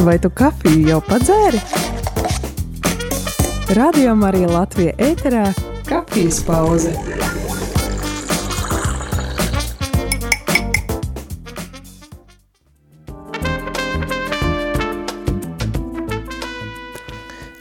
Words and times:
Vai 0.00 0.14
tu 0.16 0.30
kafiju 0.32 0.86
jau 0.88 0.98
padzēri? 1.04 1.58
Radio 3.76 4.14
Marija 4.16 4.48
Latvija 4.48 4.94
ēterā- 4.96 5.42
kafijas 5.90 6.38
pauze. 6.46 6.94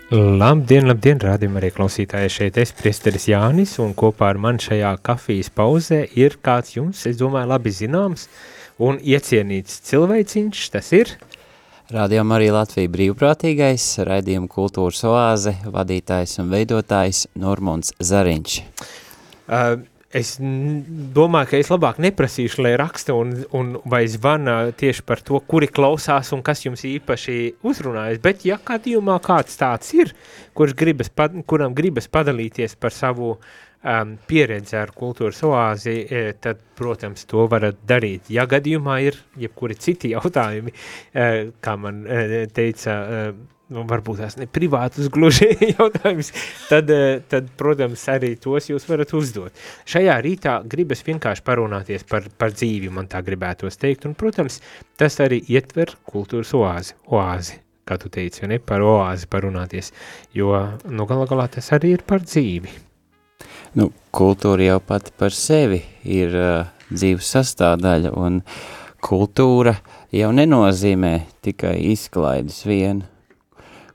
Labdien, 0.10 0.88
labdien, 0.88 1.20
rādījumā 1.20 1.60
arī 1.60 1.74
klausītāji 1.76 2.32
šeit 2.32 2.58
es, 2.58 2.72
priesteris 2.72 3.28
Jānis, 3.28 3.76
un 3.84 3.92
kopā 3.94 4.32
ar 4.32 4.40
mani 4.40 4.64
šajā 4.64 4.96
kafijas 5.04 5.52
pauzē 5.52 6.06
ir 6.16 6.40
kāds 6.42 6.78
jums, 6.78 7.04
es 7.06 7.20
domāju, 7.20 7.52
labi 7.52 7.70
zināms 7.70 8.30
un 8.80 8.98
iecienīts 9.04 9.82
cilvēciņš, 9.92 10.70
tas 10.72 10.94
ir? 10.96 11.18
Rādījumā 11.90 12.36
arī 12.38 12.52
Latvija 12.54 12.90
brīvprātīgais, 12.94 13.84
raidījuma 14.06 14.46
kultūras 14.52 15.00
oāze, 15.10 15.56
vadītājs 15.74 16.36
un 16.44 16.52
veidotājs 16.52 17.24
Normons 17.42 17.96
Zariņš. 17.98 18.58
Uh, 19.50 19.80
es 20.14 20.36
domāju, 20.38 21.50
ka 21.50 21.58
es 21.58 21.72
labāk 21.74 21.98
neprasīšu, 22.06 22.62
lai 22.62 22.76
raksta 22.78 23.16
un, 23.18 23.32
un 23.58 23.72
vai 23.90 24.04
zvana 24.06 24.60
tieši 24.78 25.02
par 25.02 25.24
to, 25.26 25.42
kuri 25.42 25.72
klausās 25.74 26.30
un 26.38 26.44
kas 26.46 26.62
jums 26.68 26.86
īpaši 26.86 27.40
uzrunājas, 27.66 28.22
bet 28.22 28.46
ja 28.46 28.60
gadījumā 28.70 29.18
kāds 29.26 29.58
tāds 29.58 29.90
ir, 29.98 30.14
kurš 30.54 30.78
gribas, 30.78 31.10
kuram 31.50 31.74
gribas 31.74 32.06
padalīties 32.06 32.78
par 32.78 32.94
savu 32.94 33.40
um, 33.84 34.16
pieredzi 34.30 34.78
ar 34.80 34.94
kultūras 34.96 35.44
oāzi, 35.48 36.00
e, 36.06 36.26
tad, 36.42 36.64
protams, 36.80 37.28
to 37.30 37.46
varat 37.52 37.80
darīt. 37.88 38.32
Ja 38.34 38.48
gadījumā 38.50 39.00
ir 39.08 39.20
jebkuri 39.40 39.78
citi 39.80 40.12
jautājumi, 40.16 40.76
e, 41.14 41.30
kā 41.64 41.78
man 41.80 42.04
e, 42.08 42.46
teica, 42.56 43.00
e, 43.00 43.24
nu, 43.74 43.84
varbūt 43.90 44.22
tās 44.24 44.38
ne 44.40 44.48
privātus 44.50 45.10
gluži 45.14 45.50
jautājumus, 45.78 46.32
tad, 46.70 46.90
eh, 46.94 47.22
tad, 47.30 47.50
protams, 47.60 48.04
arī 48.12 48.34
tos 48.42 48.70
jūs 48.72 48.88
varat 48.90 49.14
uzdot. 49.18 49.64
Šajā 49.90 50.18
rītā 50.26 50.60
gribas 50.70 51.04
vienkārši 51.08 51.46
parunāties 51.46 52.06
par, 52.10 52.28
par 52.42 52.54
dzīvi, 52.56 52.92
man 52.94 53.10
tā 53.12 53.22
gribētos 53.26 53.80
teikt, 53.82 54.10
un, 54.10 54.18
protams, 54.20 54.60
tas 55.00 55.20
arī 55.24 55.42
ietver 55.48 55.96
kultūras 56.10 56.54
oāzi, 56.58 56.98
oāzi, 57.14 57.62
kā 57.90 57.98
tu 58.02 58.12
teici, 58.14 58.46
ne 58.50 58.60
par 58.62 58.86
oāzi 58.86 59.30
parunāties, 59.30 59.94
jo, 60.38 60.54
nu, 60.90 61.10
galā 61.10 61.30
galā 61.30 61.50
tas 61.58 61.74
arī 61.78 61.98
ir 61.98 62.06
par 62.10 62.26
dzīvi. 62.26 62.89
Nu, 63.80 63.94
kultūra 64.12 64.66
jau 64.66 64.80
pati 64.84 65.14
par 65.16 65.32
sevi 65.32 65.80
ir 66.04 66.34
uh, 66.36 66.68
dzīves 66.92 67.30
sastāvdaļa, 67.32 68.12
un 68.20 68.42
kultūra 69.06 69.78
jau 70.12 70.34
nenozīmē 70.36 71.14
tikai 71.46 71.78
izklaides 71.94 72.66
vienu 72.68 73.08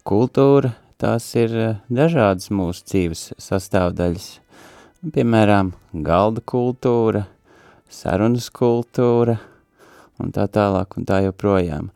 kultūra, 0.05 0.75
tās 1.01 1.27
ir 1.37 1.55
eh, 1.57 1.77
dažādas 1.89 2.51
mūsu 2.53 2.85
dzīves 2.91 3.27
sastāvdaļas. 3.41 4.29
Piemēram, 5.15 5.73
galda 6.05 6.41
kultūra, 6.45 7.27
sarunas 7.89 8.51
kultūra 8.53 9.39
un 10.21 10.33
tā 10.33 10.47
tālāk 10.49 10.97
un 10.97 11.09
tā 11.09 11.21
joprojām. 11.25 11.91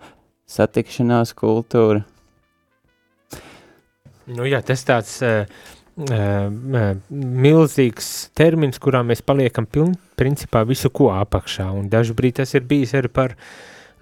Satikšanās 0.48 1.34
kultūra. 1.36 2.04
Nu 4.28 4.44
jā, 4.48 4.60
tas 4.64 4.84
tāds 4.84 5.14
uh, 5.24 5.44
uh, 5.44 5.77
milzīgs 5.98 8.28
termins, 8.38 8.78
kurā 8.78 9.02
mēs 9.02 9.24
paliekam 9.26 9.66
piln, 9.66 9.96
principā 10.18 10.62
visu 10.68 10.92
ko 10.94 11.10
apakšā, 11.16 11.66
un 11.74 11.88
dažbrīd 11.90 12.38
tas 12.38 12.54
ir 12.54 12.68
bijis 12.70 12.94
arī 12.94 13.10
par 13.10 13.34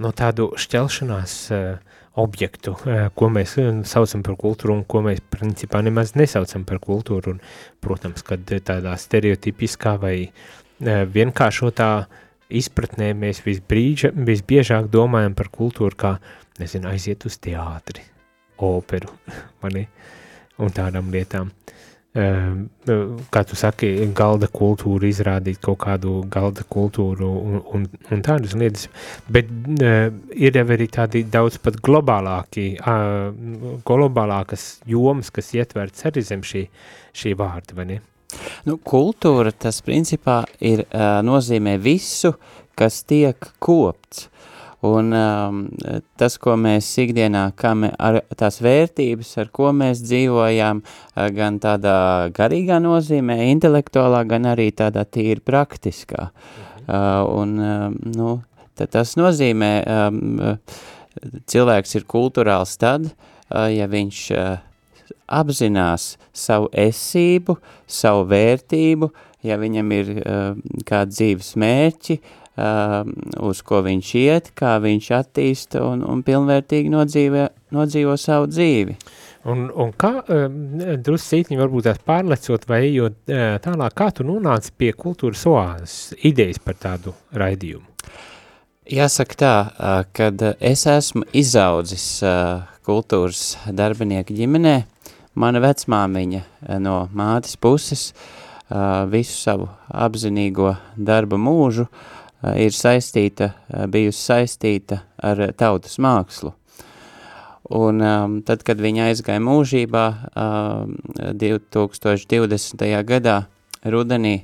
no 0.02 0.10
tādu 0.12 0.50
šķelšanās 0.60 1.38
uh, 1.56 1.96
objektu, 2.16 2.74
eh, 2.86 3.08
ko 3.14 3.28
mēs 3.32 3.56
eh, 3.60 3.68
saucam 3.84 4.22
par 4.24 4.38
kultūru 4.40 4.78
un 4.78 4.84
ko 4.88 5.02
mēs 5.04 5.20
principā 5.32 5.82
nemaz 5.84 6.14
nesaucam 6.16 6.64
par 6.64 6.80
kultūru. 6.80 7.36
Un, 7.36 7.42
protams, 7.84 8.24
kad 8.26 8.44
tādā 8.44 8.94
stereotipiskā 8.96 9.96
vai 10.00 10.16
eh, 10.24 11.04
vienkāršotā 11.12 11.90
izpratnē 12.48 13.12
mēs 13.18 13.42
visbrīža, 13.44 14.14
visbiežāk 14.16 14.88
domājam 14.92 15.36
par 15.36 15.52
kultūru 15.52 15.98
kā, 15.98 16.16
nezinu, 16.60 16.88
aiziet 16.88 17.26
uz 17.28 17.36
teātri, 17.42 18.06
operu, 18.56 19.12
mani, 19.62 19.84
un 20.56 20.72
tādām 20.72 21.12
lietām. 21.12 21.52
Uh, 21.52 21.52
Ehm, 21.52 21.75
kā 22.16 23.42
tu 23.44 23.58
saki, 23.58 23.90
galda 24.16 24.48
kultūru, 24.48 25.04
izrādīt 25.08 25.60
kaut 25.64 25.78
kādu 25.84 26.22
galda 26.32 26.64
kultūru 26.72 27.28
un, 27.28 27.58
un, 27.76 27.86
un 28.14 28.22
tādas 28.24 28.54
lietas, 28.56 28.86
bet 29.28 29.50
uh, 29.50 30.08
ir 30.32 30.56
jau 30.56 30.64
arī 30.76 30.88
tādi 30.92 31.24
daudz 31.28 31.58
pat 31.62 31.76
globālāki, 31.84 32.68
uh, 32.80 33.28
globālākas 33.86 34.68
jomas, 34.88 35.32
kas 35.34 35.52
ietverts 35.58 36.06
arī 36.08 36.24
zem 36.24 36.44
šī, 36.46 36.66
šī 37.16 37.34
vārda, 37.36 37.76
vai 37.76 37.88
ne? 37.90 37.98
Nu, 38.66 38.78
kultūra 38.82 39.52
tas 39.52 39.82
principā 39.84 40.42
ir, 40.64 40.86
uh, 40.88 41.20
nozīmē 41.26 41.76
visu, 41.82 42.32
kas 42.76 43.02
tiek 43.08 43.52
kopts. 43.62 44.30
Un 44.84 45.08
um, 45.16 45.62
tas, 46.20 46.34
ko 46.36 46.52
mēs 46.60 46.88
ikdienā, 47.00 47.46
kā 47.56 47.72
me, 47.78 47.88
ar 47.96 48.18
tās 48.36 48.58
vērtības, 48.60 49.30
ar 49.40 49.48
ko 49.54 49.70
mēs 49.72 50.02
dzīvojam, 50.04 50.82
uh, 50.84 51.28
gan 51.32 51.56
tādā 51.62 51.96
garīgā 52.36 52.76
nozīmē, 52.84 53.38
intelektuālā, 53.54 54.20
gan 54.28 54.50
arī 54.52 54.68
tādā 54.76 55.06
tīri 55.08 55.40
praktiskā. 55.40 56.28
Mhm. 56.28 56.74
Uh, 56.86 57.22
un, 57.40 57.56
um, 57.58 57.96
nu, 58.14 58.36
tas 58.76 59.16
nozīmē, 59.18 59.72
um, 59.88 60.58
cilvēks 61.48 61.96
ir 61.96 62.04
kulturāls 62.06 62.76
tad, 62.78 63.08
uh, 63.08 63.66
ja 63.72 63.88
viņš 63.88 64.22
uh, 64.36 64.58
apzinās 65.26 66.14
savu 66.36 66.68
esību, 66.76 67.56
savu 67.88 68.28
vērtību, 68.30 69.10
ja 69.46 69.56
viņam 69.58 69.94
ir 69.96 70.16
uh, 70.20 70.50
kādi 70.86 71.16
dzīves 71.16 71.54
mērķi, 71.58 72.20
uh, 72.20 72.45
uz 72.56 73.60
ko 73.66 73.82
viņš 73.84 74.10
iet, 74.16 74.50
kā 74.56 74.76
viņš 74.80 75.10
attīsta 75.12 75.82
un, 75.84 76.02
un 76.08 76.22
pilnvērtīgi 76.24 76.92
nodzīvē, 76.92 77.48
nodzīvo 77.76 78.16
savu 78.20 78.48
dzīvi. 78.48 78.96
Un, 79.46 79.66
un 79.76 79.92
kā, 79.94 80.22
um, 80.32 80.56
druscītņi 81.04 81.58
varbūt 81.60 81.86
tās 81.86 82.00
pārlecot 82.06 82.64
vai 82.66 82.80
ejot 82.88 83.18
uh, 83.30 83.58
tālāk, 83.62 83.94
kā 83.94 84.08
tu 84.16 84.26
nonāci 84.26 84.72
pie 84.74 84.90
kultūras 84.96 85.44
oāzes 85.46 86.16
idejas 86.26 86.58
par 86.62 86.80
tādu 86.80 87.12
raidījumu? 87.36 87.84
Jāsaka 88.96 89.38
tā, 89.38 89.52
uh, 89.62 90.00
kad 90.16 90.42
es 90.56 90.86
esmu 90.90 91.28
izaudzis 91.36 92.08
uh, 92.24 92.64
kultūras 92.88 93.54
darbinieku 93.68 94.34
ģimenē, 94.34 94.76
mana 95.36 95.60
vecmāmiņa 95.60 96.42
no 96.80 96.98
mātes 97.12 97.58
puses 97.60 98.12
visu 99.12 99.34
savu 99.36 99.66
apzinīgo 99.94 100.72
darba 100.96 101.36
mūžu 101.38 101.84
uh, 101.84 102.14
ir 102.56 102.74
saistīta, 102.74 103.52
bijusi 103.88 104.20
saistīta 104.20 105.02
ar 105.22 105.40
tautas 105.56 105.98
mākslu. 106.02 106.52
Un 107.76 107.98
um, 107.98 108.36
tad, 108.46 108.62
kad 108.62 108.78
viņa 108.78 109.08
aizgāja 109.10 109.42
mūžībā 109.42 110.04
um, 110.38 110.92
2020. 111.34 112.84
gadā 113.08 113.40
rudenī, 113.82 114.36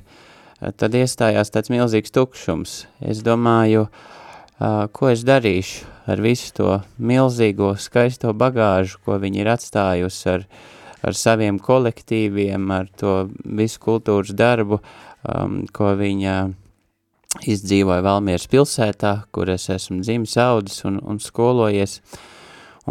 tad 0.59 0.95
iestājās 0.97 1.53
tāds 1.53 1.71
milzīgs 1.71 2.11
tukšums. 2.11 2.73
Es 2.99 3.23
domāju, 3.23 3.85
uh, 3.87 4.89
ko 4.91 5.13
es 5.13 5.23
darīšu 5.23 5.87
ar 6.11 6.19
visu 6.19 6.51
to 6.57 6.73
milzīgo, 6.99 7.77
skaisto 7.79 8.33
bagāžu, 8.35 8.99
ko 9.05 9.15
viņa 9.21 9.39
ir 9.39 9.51
atstājusi 9.53 10.27
ar, 10.33 10.43
ar 10.99 11.15
saviem 11.15 11.61
kolektīviem, 11.63 12.67
ar 12.75 12.91
to 12.99 13.29
visu 13.43 13.79
kultūras 13.87 14.35
darbu, 14.35 14.81
um, 15.23 15.61
ko 15.71 15.95
viņa 15.95 16.35
izdzīvoju 17.41 18.03
Valmieras 18.05 18.45
pilsētā, 18.51 19.13
kur 19.33 19.49
es 19.53 19.67
esmu 19.73 20.01
dzimis, 20.03 20.35
audzis 20.41 20.83
un, 20.87 20.99
un 21.01 21.19
skolojies. 21.21 21.99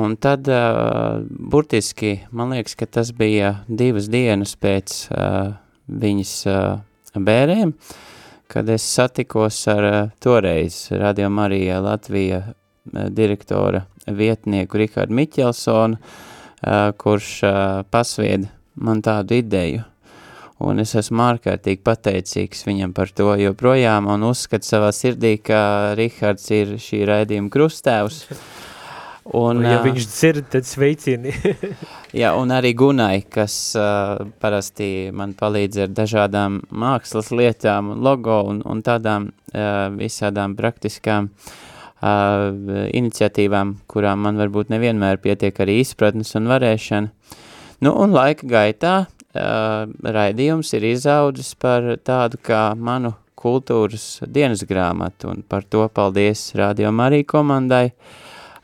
Un 0.02 0.17
tad, 0.17 0.49
uh, 0.49 1.20
burtiski, 1.52 2.22
man 2.32 2.55
liekas, 2.55 2.75
ka 2.81 2.88
tas 2.88 3.12
bija 3.12 3.58
divas 3.69 4.08
dienas 4.12 4.55
pēc 4.56 4.94
uh, 5.12 5.52
viņas 5.93 6.32
uh, 6.49 6.81
bērēm, 7.12 7.75
kad 8.52 8.72
es 8.72 8.87
satikos 8.88 9.61
ar 9.69 9.88
uh, 9.88 10.00
toreiz 10.22 10.87
Radio 10.96 11.28
Marija 11.28 11.82
Latvija 11.84 12.40
uh, 12.46 13.05
direktora 13.12 13.84
vietnieku 14.08 14.81
Rikārdu 14.81 15.20
Miķelsonu, 15.20 16.00
uh, 16.00 16.88
kurš 16.96 17.31
uh, 17.44 17.55
pasvied 17.93 18.49
man 18.81 19.05
tādu 19.05 19.43
ideju, 19.43 19.84
un 20.62 20.82
es 20.82 20.94
esmu 20.99 21.25
ārkārtīgi 21.26 21.82
pateicīgs 21.85 22.67
viņam 22.67 22.93
par 22.97 23.11
to 23.14 23.32
joprojām 23.41 24.09
un 24.12 24.26
uzskatu 24.29 24.69
savā 24.69 24.91
sirdī, 24.94 25.37
ka 25.43 25.94
Rihards 25.99 26.50
ir 26.55 26.76
šī 26.82 27.03
raidījuma 27.09 27.50
krustēvs. 27.53 28.26
Un, 29.23 29.61
un, 29.61 29.67
ja 29.69 29.79
viņš 29.85 30.06
dzird, 30.11 30.49
tad 30.50 30.67
sveicieni. 30.67 31.31
jā, 32.23 32.32
un 32.35 32.50
arī 32.55 32.73
Gunai, 32.75 33.23
kas 33.31 33.55
uh, 33.79 34.19
parasti 34.43 35.12
man 35.14 35.37
palīdz 35.38 35.85
ar 35.85 35.93
dažādām 35.94 36.59
mākslas 36.75 37.31
lietām, 37.31 37.94
logo 38.03 38.41
un, 38.50 38.65
un 38.67 38.82
tādām 38.82 39.31
uh, 39.31 39.87
visādām 39.94 40.56
praktiskām 40.58 41.31
uh, 41.31 42.82
iniciatīvām, 42.91 43.76
kurām 43.87 44.26
man 44.26 44.43
varbūt 44.43 44.75
nevienmēr 44.75 45.23
pietiek 45.23 45.62
arī 45.62 45.79
izpratnes 45.85 46.35
un 46.38 46.50
varēšana. 46.50 47.35
Nu, 47.82 47.94
un 47.94 48.15
laika 48.15 48.47
gaitā 48.50 48.97
uh, 49.05 49.21
raidījums 49.32 50.73
ir 50.76 50.87
izaudzis 50.93 51.55
par 51.55 51.94
tādu 52.05 52.40
kā 52.43 52.73
manu 52.76 53.14
kultūras 53.43 54.20
dienas 54.29 54.62
grāmatu, 54.69 55.32
un 55.32 55.43
par 55.43 55.64
to 55.64 55.87
paldies 55.88 56.52
Radio 56.58 56.93
Marija 56.93 57.26
komandai, 57.32 57.87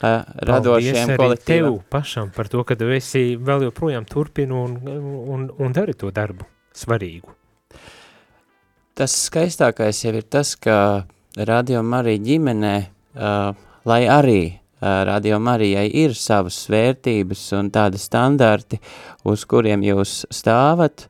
radošiem 0.01 1.17
kolektīvam. 1.19 1.81
tev 1.81 1.91
pašam 1.91 2.31
par 2.37 2.49
to, 2.49 2.63
ka 2.65 2.77
tu 2.79 2.91
esi 2.95 3.37
vēl 3.37 3.67
joprojām 3.69 4.07
turpinu 4.07 4.63
un, 4.65 4.77
un, 5.35 5.49
un 5.59 5.75
dari 5.75 5.97
to 5.99 6.13
darbu 6.15 6.47
svarīgu. 6.77 7.35
Tas 8.95 9.15
skaistākais 9.27 10.05
jau 10.05 10.15
ir 10.15 10.27
tas, 10.27 10.55
ka 10.55 11.07
Radio 11.37 11.83
Marija 11.83 12.23
ģimenē, 12.23 12.77
lai 13.87 14.03
arī 14.11 14.43
Radio 14.81 15.41
Marijai 15.43 15.89
ir 16.05 16.15
savas 16.15 16.61
vērtības 16.71 17.41
un 17.59 17.71
tādi 17.75 17.99
standarti, 17.99 18.79
uz 19.27 19.43
kuriem 19.51 19.83
jūs 19.83 20.21
stāvat, 20.31 21.09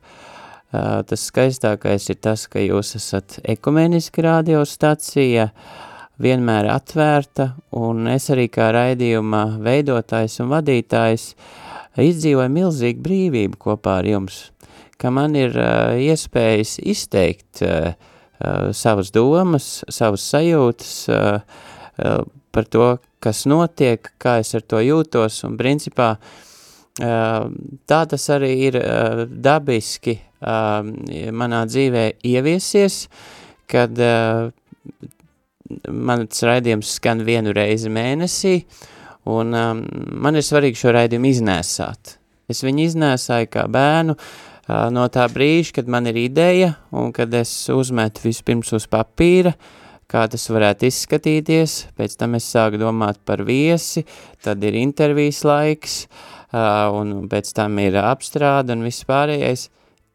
uh, 0.73 1.05
tas 1.05 1.27
skaistākais 1.29 2.09
ir 2.09 2.21
tas, 2.25 2.47
ka 2.49 2.63
jūs 2.65 2.95
esat 2.97 3.39
ekumeniski 3.45 4.25
radiostacija, 4.25 5.51
vienmēr 6.19 6.71
atvērta, 6.73 7.53
un 7.77 8.09
es 8.11 8.31
arī 8.35 8.49
kā 8.51 8.73
raidījuma 8.75 9.61
veidotājs 9.63 10.41
un 10.43 10.49
vadītājs 10.57 11.35
izdzīvoju 11.99 12.55
milzīgu 12.57 13.05
brīvību 13.05 13.61
kopā 13.69 14.01
ar 14.01 14.09
jums 14.17 14.47
ka 14.99 15.13
man 15.15 15.37
ir 15.39 15.55
uh, 15.55 15.95
iespējas 15.95 16.79
izteikt 16.83 17.63
savas 18.71 19.09
domas, 19.11 19.65
savas 19.91 20.23
sajūtas 20.31 20.93
par 21.99 22.69
to, 22.71 22.91
kas 23.23 23.45
notiek, 23.51 24.13
kā 24.21 24.39
es 24.43 24.55
ar 24.57 24.65
to 24.67 24.81
jūtos, 24.83 25.41
un 25.47 25.57
principā 25.59 26.13
uh, 26.19 27.49
tā 27.89 28.01
tas 28.11 28.29
arī 28.35 28.53
ir 28.69 28.79
uh, 28.81 29.25
dabiski 29.29 30.19
uh, 30.19 30.81
manā 31.35 31.65
dzīvē 31.69 32.05
ieviesies, 32.27 33.05
kad 33.69 33.99
uh, 34.03 34.49
mans 35.93 36.45
raidījums 36.45 36.95
skan 36.99 37.25
vienu 37.27 37.53
reizi 37.57 37.91
mēnesī, 37.93 38.61
un 39.29 39.53
um, 39.53 39.83
man 40.25 40.39
ir 40.39 40.47
svarīgi 40.47 40.81
šo 40.81 40.95
raidījumu 40.97 41.33
iznēsāt. 41.35 42.17
Es 42.49 42.63
viņu 42.65 42.87
iznēsāju 42.87 43.51
kā 43.53 43.67
bērnu, 43.69 44.17
uh, 44.17 44.87
no 44.95 45.05
tā 45.13 45.27
brīža, 45.33 45.81
kad 45.81 45.91
man 45.91 46.09
ir 46.09 46.17
ideja 46.23 46.75
un 46.97 47.13
kad 47.17 47.35
es 47.37 47.53
uzmetu 47.73 48.25
vispirms 48.25 48.73
uz 48.77 48.89
papīra, 48.89 49.53
kā 50.09 50.25
tas 50.33 50.47
varētu 50.49 50.89
izskatīties, 50.89 51.79
pēc 51.99 52.17
tam 52.21 52.37
es 52.39 52.49
sāku 52.49 52.81
domāt 52.81 53.21
par 53.29 53.45
viesi, 53.49 54.07
tad 54.45 54.65
ir 54.65 54.79
intervijas 54.81 55.43
laiks, 55.45 55.99
un 56.53 57.29
pēc 57.29 57.53
tam 57.57 57.77
ir 57.83 57.99
apstrāde 58.01 58.73
un 58.73 58.87
viss 58.89 59.05
pārējais, 59.09 59.69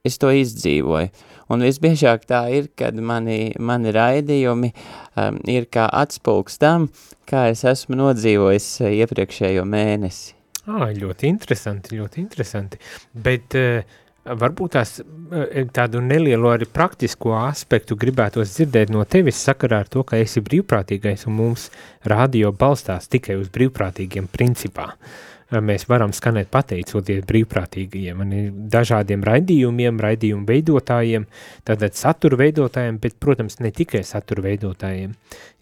es 0.04 0.20
to 0.20 0.34
izdzīvoju. 0.34 1.12
Un 1.54 1.62
visbiežāk 1.62 2.24
tā 2.26 2.46
ir, 2.56 2.70
kad 2.80 2.98
mani, 2.98 3.54
mani 3.60 3.92
raidījumi 3.94 4.72
um, 4.72 5.38
ir 5.52 5.68
kā 5.70 5.90
atspulks 5.92 6.56
tam, 6.58 6.88
kā 7.30 7.50
es 7.52 7.66
esmu 7.68 8.00
nodzīvojis 8.00 8.70
iepriekšējo 8.88 9.66
mēnesi. 9.68 10.34
Ā, 10.64 10.94
ļoti 10.96 11.28
interesanti, 11.28 12.00
ļoti 12.00 12.22
interesanti. 12.24 12.80
Bet 13.12 13.58
uh, 13.60 13.84
Varbūt 14.24 14.78
tās 14.78 15.02
e, 15.02 15.66
tādu 15.76 16.00
nelielu 16.00 16.48
arī 16.54 16.68
praktisko 16.72 17.34
aspektu 17.42 17.98
gribētos 18.00 18.54
dzirdēt 18.56 18.94
no 18.96 19.04
tevis 19.04 19.42
sakarā 19.44 19.82
ar 19.84 19.92
to, 19.92 20.06
ka 20.08 20.22
esi 20.24 20.40
brīvprātīgais 20.46 21.28
un 21.28 21.36
mums 21.42 21.68
radio 22.08 22.54
balstās 22.56 23.12
tikai 23.12 23.36
uz 23.42 23.52
brīvprātīgiem 23.52 24.32
principā. 24.32 24.94
E, 25.52 25.60
mēs 25.60 25.84
varam 25.92 26.16
skanēt 26.16 26.48
pateicoties 26.56 27.26
brīvprātīgajiem, 27.28 28.24
dažādiem 28.72 29.28
raidījumiem, 29.28 30.00
raidījumu 30.08 30.48
veidotājiem, 30.48 31.28
tātad 31.68 32.00
satura 32.00 32.40
veidotājiem, 32.46 33.04
bet, 33.04 33.20
protams, 33.20 33.60
ne 33.60 33.76
tikai 33.76 34.06
satura 34.08 34.48
veidotājiem, 34.48 35.18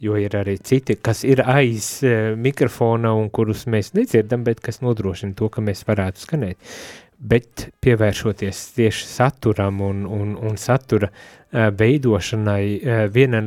jo 0.06 0.22
ir 0.22 0.38
arī 0.38 0.60
citi, 0.62 1.02
kas 1.02 1.25
ir 1.25 1.42
aiz 1.50 1.96
e, 2.06 2.36
mikrofona 2.38 3.18
un 3.18 3.34
kurus 3.34 3.66
mēs 3.66 3.96
nedzirdam, 3.98 4.46
bet 4.46 4.62
kas 4.62 4.84
nodrošina 4.86 5.34
to, 5.34 5.50
ka 5.50 5.66
mēs 5.66 5.81
varētu 5.90 6.30
skanēt 6.30 6.75
bet 7.21 7.68
pievēršoties 7.83 8.59
tieši 8.77 9.07
saturam 9.07 9.81
un, 9.85 10.03
un, 10.09 10.33
un 10.35 10.57
satura 10.57 11.12
uh, 11.12 11.69
veidošanai, 11.77 12.65
uh, 12.81 13.06
viena, 13.13 13.44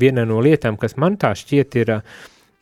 viena 0.00 0.24
no 0.28 0.40
lietām, 0.44 0.78
kas 0.80 0.96
man 1.00 1.18
tā 1.20 1.34
šķiet 1.36 1.78
ir 1.82 1.94
uh, 1.98 2.20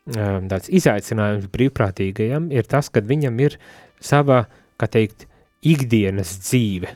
tāds 0.09 0.71
izaicinājums 0.71 1.49
brīvprātīgajam, 1.53 2.49
ir 2.51 2.67
tas, 2.69 2.91
ka 2.91 3.03
viņam 3.05 3.39
ir 3.45 3.59
sava, 4.03 4.43
kā 4.79 4.89
teikt, 4.91 5.27
ikdienas 5.65 6.37
dzīve, 6.43 6.95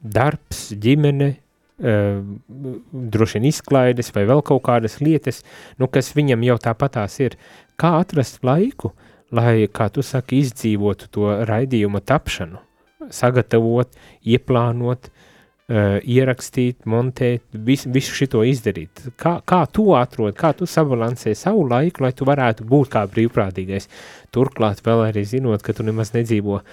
darbs, 0.00 0.68
ģimene, 0.72 1.34
droši 1.78 3.38
vien 3.38 3.48
izklaides 3.52 4.10
vai 4.14 4.24
vēl 4.26 4.42
kaut 4.46 4.64
kādas 4.66 4.98
lietas, 4.98 5.44
nu, 5.78 5.86
kas 5.86 6.10
viņam 6.16 6.42
jau 6.48 6.56
tāpatās 6.64 7.20
ir. 7.22 7.36
Kā 7.78 7.92
atrast 8.00 8.42
laiku, 8.42 8.90
lai, 9.30 9.68
kā 9.70 9.86
tu 9.94 10.02
saki, 10.02 10.40
izdzīvotu 10.42 11.12
to 11.14 11.30
raidījuma 11.46 12.02
tapšanu? 12.02 12.67
Sagatavot, 13.14 13.94
ieplānot, 14.26 15.08
uh, 15.08 15.98
ierakstīt, 16.02 16.82
montēt, 16.90 17.44
vis, 17.52 17.86
visu 17.86 18.16
šito 18.16 18.42
izdarīt. 18.46 19.04
Kā, 19.20 19.38
kā 19.46 19.62
tu 19.70 19.92
atrod, 19.94 20.34
kā 20.38 20.50
tu 20.56 20.66
sabalansē 20.66 21.34
savu 21.38 21.66
laiku, 21.70 22.02
lai 22.06 22.14
tu 22.16 22.26
varētu 22.28 22.66
būt 22.68 22.90
kā 22.94 23.04
brīvprātīgais, 23.12 23.86
turklāt 24.34 24.82
vēl 24.86 25.08
arī 25.08 25.22
zinot, 25.28 25.62
ka 25.62 25.76
tu 25.76 25.86
nemaz 25.86 26.10
nedzīvo 26.16 26.58
uh, 26.58 26.64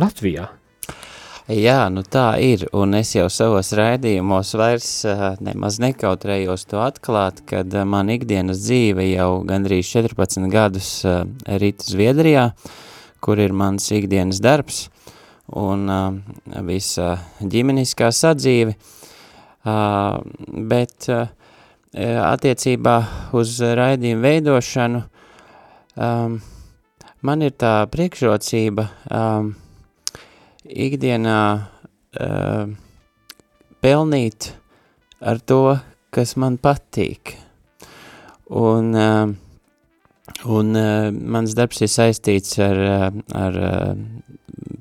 Latvijā? 0.00 0.48
Jā, 1.50 1.88
nu 1.90 2.04
tā 2.06 2.36
ir, 2.38 2.62
un 2.78 2.94
es 2.94 3.10
jau 3.16 3.24
savos 3.32 3.72
raidījumos 3.74 4.52
vairs 4.56 4.90
uh, 5.08 5.24
nemaz 5.42 5.80
nekautrējos 5.82 6.68
to 6.70 6.78
atklāt, 6.80 7.42
kad 7.50 7.74
man 7.84 8.12
ikdienas 8.14 8.62
dzīve 8.62 9.08
jau 9.10 9.42
gandrīz 9.48 9.90
14 9.90 10.46
gadus 10.52 10.92
rīt 11.60 11.84
Zviedrijā, 11.84 12.52
kur 13.20 13.42
ir 13.42 13.52
mans 13.52 13.90
ikdienas 13.92 14.38
darbs, 14.40 14.86
un 15.56 15.88
uh, 15.90 16.14
visa 16.66 17.16
ģimeniskā 17.40 18.10
sadzīve, 18.14 18.76
uh, 19.66 20.20
bet 20.70 21.08
uh, 21.10 21.26
attiecībā 21.94 22.96
uz 23.34 23.56
raidījumu 23.58 24.22
veidošanu 24.22 25.02
um, 25.96 26.38
man 27.26 27.42
ir 27.42 27.56
tā 27.58 27.74
priekšrocība 27.90 28.86
um, 29.10 29.52
ikdienā 30.70 31.40
pelnīt 33.80 34.48
ar 35.22 35.38
to, 35.46 35.78
kas 36.10 36.34
man 36.42 36.56
patīk. 36.58 37.36
Un, 38.50 38.90
un 38.98 40.80
mans 41.34 41.54
darbs 41.54 41.84
ir 41.86 41.90
saistīts 41.92 42.58
ar, 42.66 42.82
ar 43.30 43.60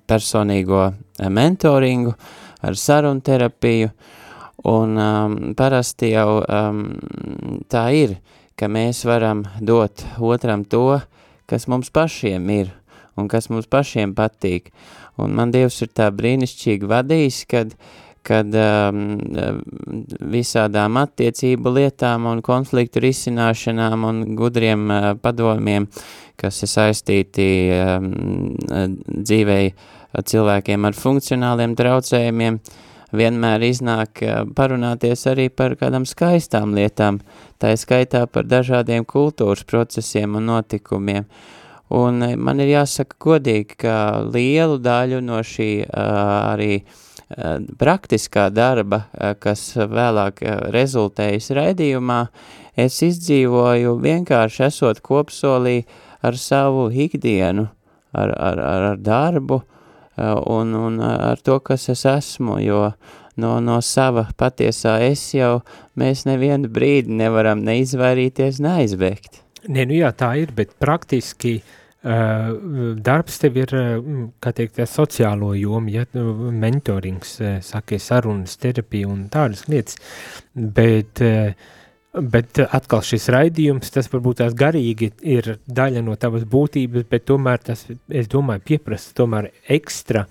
personīgo 0.09 0.85
eh, 0.89 1.29
mentoringu, 1.29 2.15
ar 2.61 2.75
sarunu 2.75 3.23
terapiju, 3.23 3.91
un 4.67 4.97
um, 4.99 5.37
parasti 5.55 6.11
jau 6.11 6.41
um, 6.43 6.81
tā 7.71 7.85
ir, 7.95 8.17
ka 8.59 8.67
mēs 8.67 9.05
varam 9.07 9.45
dot 9.63 10.03
otram 10.19 10.65
to, 10.67 10.99
kas 11.47 11.69
mums 11.71 11.89
pašiem 11.95 12.49
ir, 12.51 12.73
un 13.15 13.29
kas 13.31 13.47
mums 13.49 13.69
pašiem 13.71 14.11
patīk. 14.17 14.73
Un 15.19 15.33
man 15.35 15.51
Dievs 15.51 15.81
ir 15.83 15.91
tā 15.95 16.09
brīnišķīgi 16.15 16.87
vadījis, 16.87 17.39
kad, 17.51 17.73
kad 18.25 18.55
um, 18.55 19.03
visādām 20.31 20.99
attiecību 21.01 21.75
lietām 21.77 22.27
un 22.29 22.41
konfliktu 22.45 23.03
risināšanām 23.03 24.03
un 24.09 24.25
gudriem 24.39 24.89
uh, 24.89 25.07
padomiem, 25.21 25.87
kas 26.39 26.61
ir 26.63 26.71
saistīti 26.71 27.47
um, 27.75 28.11
dzīvei 29.07 29.71
cilvēkiem 30.09 30.85
ar 30.87 30.97
funkcionāliem 30.97 31.75
traucējumiem, 31.77 32.59
vienmēr 33.15 33.65
iznāk 33.69 34.23
eh, 34.23 34.41
parunāties 34.55 35.25
arī 35.29 35.49
par 35.49 35.75
kādām 35.79 36.05
skaistām 36.09 36.75
lietām, 36.77 37.19
tā 37.61 37.73
skaitā 37.77 38.25
par 38.29 38.47
dažādiem 38.49 39.05
kultūras 39.09 39.65
procesiem 39.69 40.37
un 40.39 40.49
notikumiem. 40.51 41.27
Un 41.95 42.23
eh, 42.25 42.35
man 42.37 42.61
ir 42.61 42.73
jāsaka 42.75 43.17
godīgi, 43.25 43.79
ka 43.85 43.95
lielu 44.29 44.79
daļu 44.81 45.21
no 45.25 45.41
šī 45.45 45.71
uh, 45.85 46.01
arī 46.53 46.73
uh, 46.81 47.08
praktiskā 47.79 48.49
darba, 48.53 49.03
uh, 49.13 49.33
kas 49.39 49.63
vēlāk 49.77 50.41
rezultējas 50.73 51.51
raidījumā, 51.57 52.21
es 52.79 53.01
izdzīvoju 53.05 53.97
vienkārši 54.01 54.63
esot 54.69 55.03
kopsolī 55.05 55.83
ar 56.25 56.37
savu 56.37 56.89
ikdienu, 56.89 57.69
ar, 58.13 58.33
ar, 58.33 58.63
ar, 58.69 58.87
ar 58.93 59.03
darbu, 59.03 59.61
Eh, 60.19 60.41
un, 60.45 60.73
un 60.73 60.99
ar 60.99 61.39
to, 61.39 61.59
kas 61.63 61.87
es 61.93 62.03
esmu, 62.09 62.57
jo 62.59 62.79
no, 63.39 63.51
no 63.63 63.77
sava 63.85 64.25
patiesā 64.35 64.97
es 65.05 65.21
jau 65.31 65.61
mēs 65.99 66.25
nevienu 66.27 66.67
brīdi 66.75 67.15
nevaram 67.21 67.61
neizvairīties, 67.63 68.59
neaizbēgt. 68.65 69.43
Nē, 69.71 69.85
nu 69.87 69.95
jā, 70.01 70.09
tā 70.19 70.33
ir, 70.41 70.51
bet 70.55 70.73
praktiski 70.81 71.59
uh, 71.59 71.78
darbs 72.01 73.41
tev 73.41 73.57
ir, 73.59 73.73
kā 74.39 74.53
teikt, 74.55 74.79
sociālo 74.87 75.51
jomu, 75.57 75.91
ja, 75.91 76.05
nu, 76.15 76.51
mentorings, 76.55 77.35
sakie 77.65 77.99
sarunas, 77.99 78.55
terapija 78.57 79.09
un 79.09 79.25
tādas 79.31 79.65
lietas, 79.67 79.97
bet, 80.55 81.19
bet 82.15 82.61
atkal 82.69 83.03
šis 83.03 83.27
raidījums, 83.35 83.91
tas 83.91 84.07
varbūt 84.11 84.39
tās 84.39 84.55
garīgi 84.55 85.11
ir 85.27 85.57
daļa 85.67 86.05
no 86.05 86.15
tavas 86.15 86.47
būtības, 86.47 87.09
bet 87.11 87.27
tomēr 87.27 87.59
tas, 87.67 87.83
es 88.07 88.31
domāju, 88.31 88.63
pieprasa 88.71 89.13
tomēr 89.19 89.51
ekstra 89.67 90.23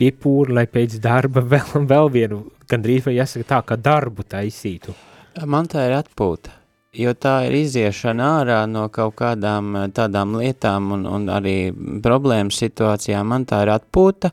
piepūri, 0.00 0.56
lai 0.56 0.66
pēc 0.66 0.98
darba 1.04 1.44
vēl, 1.52 1.84
vēl 1.84 2.12
vienu, 2.16 2.44
gandrīz 2.70 3.04
vai 3.04 3.18
jāsaka 3.20 3.50
tā, 3.52 3.62
kā 3.68 3.76
darbu 3.76 4.24
taisītu. 4.24 4.96
Man 5.44 5.68
tā 5.68 5.84
ir 5.90 5.98
atpūta 6.00 6.63
jo 6.94 7.14
tā 7.18 7.34
ir 7.48 7.56
iziešana 7.58 8.30
ārā 8.40 8.60
no 8.70 8.86
kaut 8.94 9.16
kādām 9.18 9.74
eh, 9.78 9.86
tādām 9.94 10.36
lietām 10.40 10.92
un, 10.96 11.06
un 11.10 11.28
arī 11.32 11.58
problēmu 12.04 12.54
situācijām. 12.54 13.28
Man 13.34 13.46
tā 13.48 13.64
ir 13.64 13.74
atpūta 13.74 14.30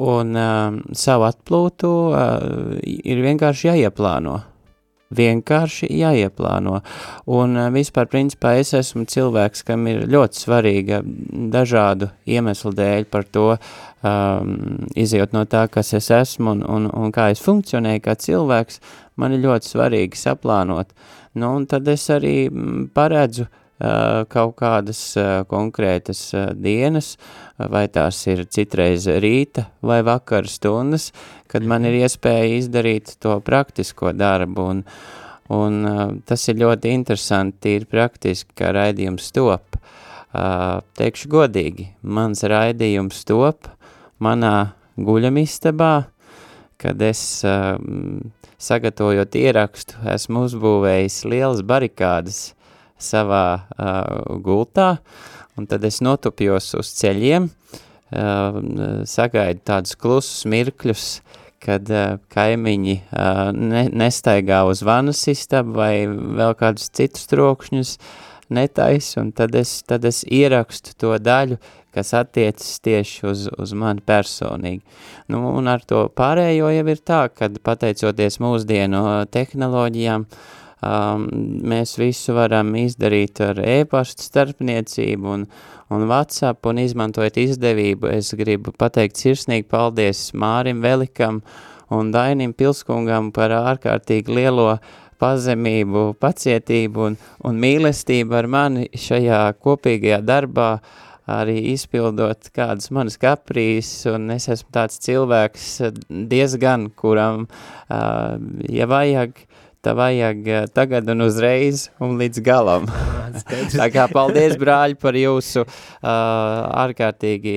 un 0.00 0.36
uh, 0.38 0.78
savu 0.96 1.26
atplūtu 1.28 1.90
uh, 1.90 2.78
ir 2.82 3.20
vienkārši 3.24 3.70
jāieplāno. 3.70 4.38
Vienkārši 5.10 5.88
jāieplāno. 5.98 6.78
Un 7.34 7.58
uh, 7.58 7.68
vispār, 7.74 8.08
principā, 8.10 8.54
es 8.62 8.72
esmu 8.78 9.04
cilvēks, 9.10 9.64
kam 9.66 9.88
ir 9.90 10.04
ļoti 10.10 10.44
svarīga 10.44 11.02
dažādu 11.52 12.12
iemeslu 12.30 12.72
dēļ 12.78 13.06
par 13.10 13.26
to, 13.26 13.46
um, 14.06 14.56
izjūt 14.94 15.34
no 15.36 15.44
tā, 15.50 15.66
kas 15.72 15.94
es 15.98 16.10
esmu 16.14 16.56
un, 16.56 16.66
un, 16.66 16.90
un 16.94 17.14
kā 17.14 17.30
es 17.34 17.42
funkcionēju 17.44 18.04
kā 18.06 18.16
cilvēks, 18.22 18.80
man 19.20 19.34
ir 19.34 19.42
ļoti 19.48 19.74
svarīgi 19.74 20.20
saplānot 20.20 20.94
uh, 20.94 21.16
Nu, 21.38 21.54
un 21.56 21.66
tad 21.70 21.88
es 21.88 22.08
arī 22.10 22.48
mm, 22.50 22.90
paredzu 22.96 23.46
kaut 24.28 24.58
kādas 24.60 25.00
konkrētas 25.48 26.20
dienas, 26.60 27.14
vai 27.56 27.86
tās 27.88 28.18
ir 28.28 28.44
citreiz 28.52 29.06
rīta 29.08 29.70
vai 29.80 30.02
vakara 30.04 30.48
stundas, 30.48 31.10
kad 31.48 31.64
man 31.64 31.86
ir 31.88 32.02
iespēja 32.02 32.58
izdarīt 32.58 33.16
to 33.24 33.38
praktisko 33.40 34.12
darbu, 34.12 34.66
un, 34.74 34.84
un 35.56 36.20
tas 36.28 36.46
ir 36.52 36.60
ļoti 36.60 36.92
interesanti, 36.92 37.78
ir 37.80 37.88
praktiski, 37.88 38.52
kā 38.60 38.74
raidījums 38.76 39.32
top. 39.32 39.80
Teikšu 40.30 41.32
godīgi, 41.32 41.88
mans 42.02 42.44
raidījums 42.44 43.24
top 43.26 43.72
manā 44.20 44.74
guļamistabā, 45.00 45.94
kad 46.80 47.00
es 47.02 47.40
sagatavojot 48.60 49.36
ierakstu, 49.40 49.98
esmu 50.12 50.44
uzbūvējis 50.48 51.20
lielas 51.30 51.62
barikādas 51.66 52.40
savā 53.00 53.44
uh, 53.56 54.38
gultā, 54.44 54.98
un 55.56 55.68
tad 55.70 55.84
es 55.88 56.00
notupjos 56.04 56.74
uz 56.78 56.92
ceļiem, 57.00 57.48
uh, 57.48 58.58
sagaidu 59.08 59.64
tādus 59.72 59.96
klusus 59.96 60.44
mirkļus, 60.50 61.06
kad 61.60 61.88
uh, 61.92 62.18
kaimiņi 62.32 62.96
uh, 63.00 63.46
ne, 63.56 63.86
nestaigā 64.02 64.62
uz 64.68 64.84
vanas 64.84 65.22
istabu 65.32 65.78
vai 65.80 65.94
vēl 66.08 66.56
kādus 66.60 66.92
citus 66.96 67.28
trokšņus 67.32 67.96
netais, 68.54 69.12
un 69.20 69.30
tad 69.36 69.54
es, 69.58 69.80
tad 69.88 70.04
es 70.08 70.22
ierakstu 70.26 70.94
to 71.00 71.14
daļu, 71.18 71.58
kas 71.94 72.12
attiecas 72.14 72.78
tieši 72.84 73.26
uz, 73.26 73.48
uz 73.58 73.74
mani 73.74 74.02
personīgi. 74.06 74.82
Nu, 75.32 75.42
un 75.58 75.70
ar 75.70 75.82
to 75.86 76.04
pārējo 76.16 76.70
jau 76.70 76.86
ir 76.92 77.02
tā, 77.02 77.24
kad 77.34 77.58
pateicoties 77.66 78.38
mūsdienu 78.42 79.02
tehnoloģijām, 79.34 80.26
um, 80.26 81.26
mēs 81.72 81.96
visu 82.00 82.36
varam 82.36 82.72
izdarīt 82.78 83.42
ar 83.44 83.60
e-pastu 83.64 84.26
starpniecību 84.28 85.34
un, 85.34 85.48
un 85.90 86.06
WhatsApp, 86.10 86.66
un 86.70 86.82
izmantojot 86.84 87.40
izdevību, 87.42 88.12
es 88.14 88.32
gribu 88.38 88.74
pateikt 88.78 89.20
sirsnīgi 89.20 89.68
paldies 89.70 90.30
Mārim 90.34 90.82
Velikam 90.84 91.42
un 91.90 92.12
Dainim 92.14 92.54
Pilskungam 92.54 93.32
par 93.34 93.54
ārkārtīgi 93.56 94.30
lielo 94.30 94.76
pazemību, 95.20 96.10
pacietību 96.20 97.06
un, 97.10 97.20
un 97.46 97.60
mīlestību 97.60 98.36
ar 98.40 98.48
mani 98.50 98.88
šajā 98.96 99.42
kopīgajā 99.60 100.20
darbā, 100.26 100.72
arī 101.30 101.58
izpildot 101.74 102.50
kādas 102.56 102.90
manas 102.94 103.18
kaprīs, 103.20 103.90
un 104.10 104.32
es 104.34 104.48
esmu 104.50 104.72
tāds 104.74 104.98
cilvēks 105.04 105.68
diezgan, 106.08 106.88
kuram, 106.98 107.46
uh, 107.46 108.34
ja 108.66 108.88
vajag, 108.90 109.44
tā 109.84 109.94
vajag 109.96 110.48
tagad 110.76 111.08
un 111.12 111.26
uzreiz 111.26 111.88
un 112.02 112.18
līdz 112.20 112.42
galam. 112.44 112.88
tā 113.72 113.88
kā 113.92 114.06
paldies, 114.12 114.56
brāļi, 114.60 114.98
par 115.00 115.16
jūsu 115.18 115.64
uh, 115.64 115.70
ārkārtīgi 116.84 117.56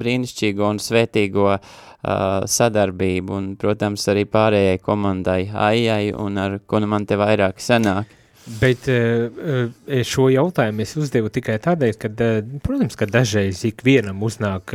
brīnišķīgo 0.00 0.70
un 0.74 0.80
svētīgo 0.82 1.48
uh, 1.54 1.60
sadarbību, 2.58 3.40
un, 3.40 3.48
protams, 3.60 4.08
arī 4.12 4.26
pārējai 4.30 4.82
komandai 4.82 5.40
Aijai, 5.52 6.12
un 6.12 6.42
ar 6.42 6.60
ko 6.66 6.82
nu 6.82 6.90
man 6.90 7.06
te 7.08 7.18
vairāk 7.20 7.62
sanāk. 7.62 8.15
Bet 8.46 8.86
uh, 8.86 9.72
šo 10.06 10.28
jautājumu 10.30 10.84
es 10.84 10.92
uzdevu 11.00 11.32
tikai 11.34 11.56
tādēļ, 11.64 11.96
ka, 11.98 12.10
uh, 12.12 12.38
protams, 12.62 12.94
ka 12.98 13.08
dažreiz 13.10 13.64
ikvienam 13.66 14.22
uznāk 14.22 14.74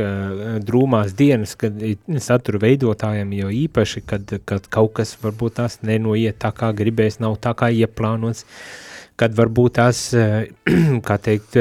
drūmās 0.68 1.16
dienas, 1.16 1.56
kad 1.56 1.80
satura 2.20 2.60
veidotājiem 2.66 3.32
jau 3.38 3.50
īpaši, 3.62 4.04
kad, 4.04 4.36
kad 4.48 4.68
kaut 4.72 4.92
kas 5.00 5.16
varbūt 5.22 5.56
tās 5.62 5.78
nenoiet 5.86 6.42
tā, 6.44 6.52
kā 6.56 6.72
gribēs, 6.76 7.16
nav 7.22 7.38
tā, 7.40 7.54
kā 7.56 7.72
ieplānots, 7.72 8.44
kad 9.22 9.34
varbūt 9.38 9.78
tās, 9.78 10.04
kā 11.08 11.18
teikt, 11.22 11.58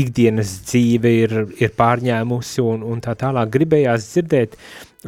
ikdienas 0.00 0.58
dzīve 0.68 1.14
ir, 1.22 1.38
ir 1.60 1.74
pārņēmusi 1.76 2.64
un, 2.64 2.84
un 2.88 3.02
tā 3.04 3.14
tālāk. 3.20 3.52
Gribējās 3.54 4.12
dzirdēt, 4.14 4.56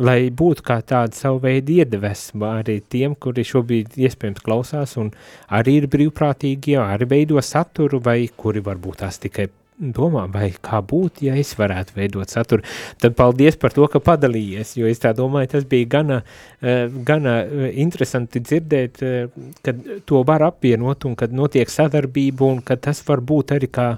lai 0.00 0.18
būtu 0.30 0.64
kā 0.66 0.80
tāda 0.86 1.16
savu 1.16 1.40
veidu 1.46 1.80
iedvesma 1.80 2.58
arī 2.60 2.80
tiem, 2.92 3.16
kuri 3.18 3.46
šobrīd 3.46 3.96
iespējams 4.00 4.44
klausās 4.44 4.96
un 5.00 5.12
arī 5.48 5.80
ir 5.80 5.88
brīvprātīgi, 5.90 6.76
jā, 6.76 6.84
arī 6.94 7.10
veido 7.16 7.42
saturu, 7.44 8.02
vai 8.04 8.22
kuri 8.36 8.62
varbūt 8.66 9.02
tās 9.04 9.18
tikai 9.22 9.48
domā, 9.80 10.26
vai 10.30 10.50
kā 10.52 10.80
būtu, 10.84 11.24
ja 11.28 11.36
es 11.40 11.54
varētu 11.58 11.96
veidot 11.96 12.30
saturu. 12.30 12.64
Tad 13.00 13.16
paldies 13.18 13.56
par 13.60 13.74
to, 13.74 13.86
ka 13.90 14.00
padalījies, 14.04 14.76
jo 14.78 14.88
es 14.90 15.00
tā 15.00 15.14
domāju, 15.16 15.54
tas 15.56 15.68
bija 15.68 15.88
gana, 15.96 16.22
eh, 16.60 16.86
gana 16.88 17.40
eh, 17.42 17.70
interesanti 17.80 18.42
dzirdēt, 18.44 19.02
eh, 19.02 19.52
kad 19.64 19.84
to 20.06 20.22
var 20.26 20.44
apvienot 20.50 21.06
un 21.08 21.16
kad 21.16 21.32
notiek 21.32 21.68
sadarbība 21.68 22.46
un 22.46 22.60
kad 22.60 22.80
tas 22.80 23.02
var 23.08 23.24
būt 23.24 23.56
arī 23.56 23.70
kā 23.70 23.92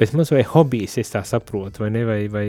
bet 0.00 0.14
mums 0.16 0.30
vai 0.32 0.42
hobijs, 0.48 0.96
es 0.96 1.10
tā 1.12 1.20
saprotu, 1.28 1.82
vai 1.82 1.90
ne, 1.92 2.06
vai, 2.08 2.22
vai 2.32 2.46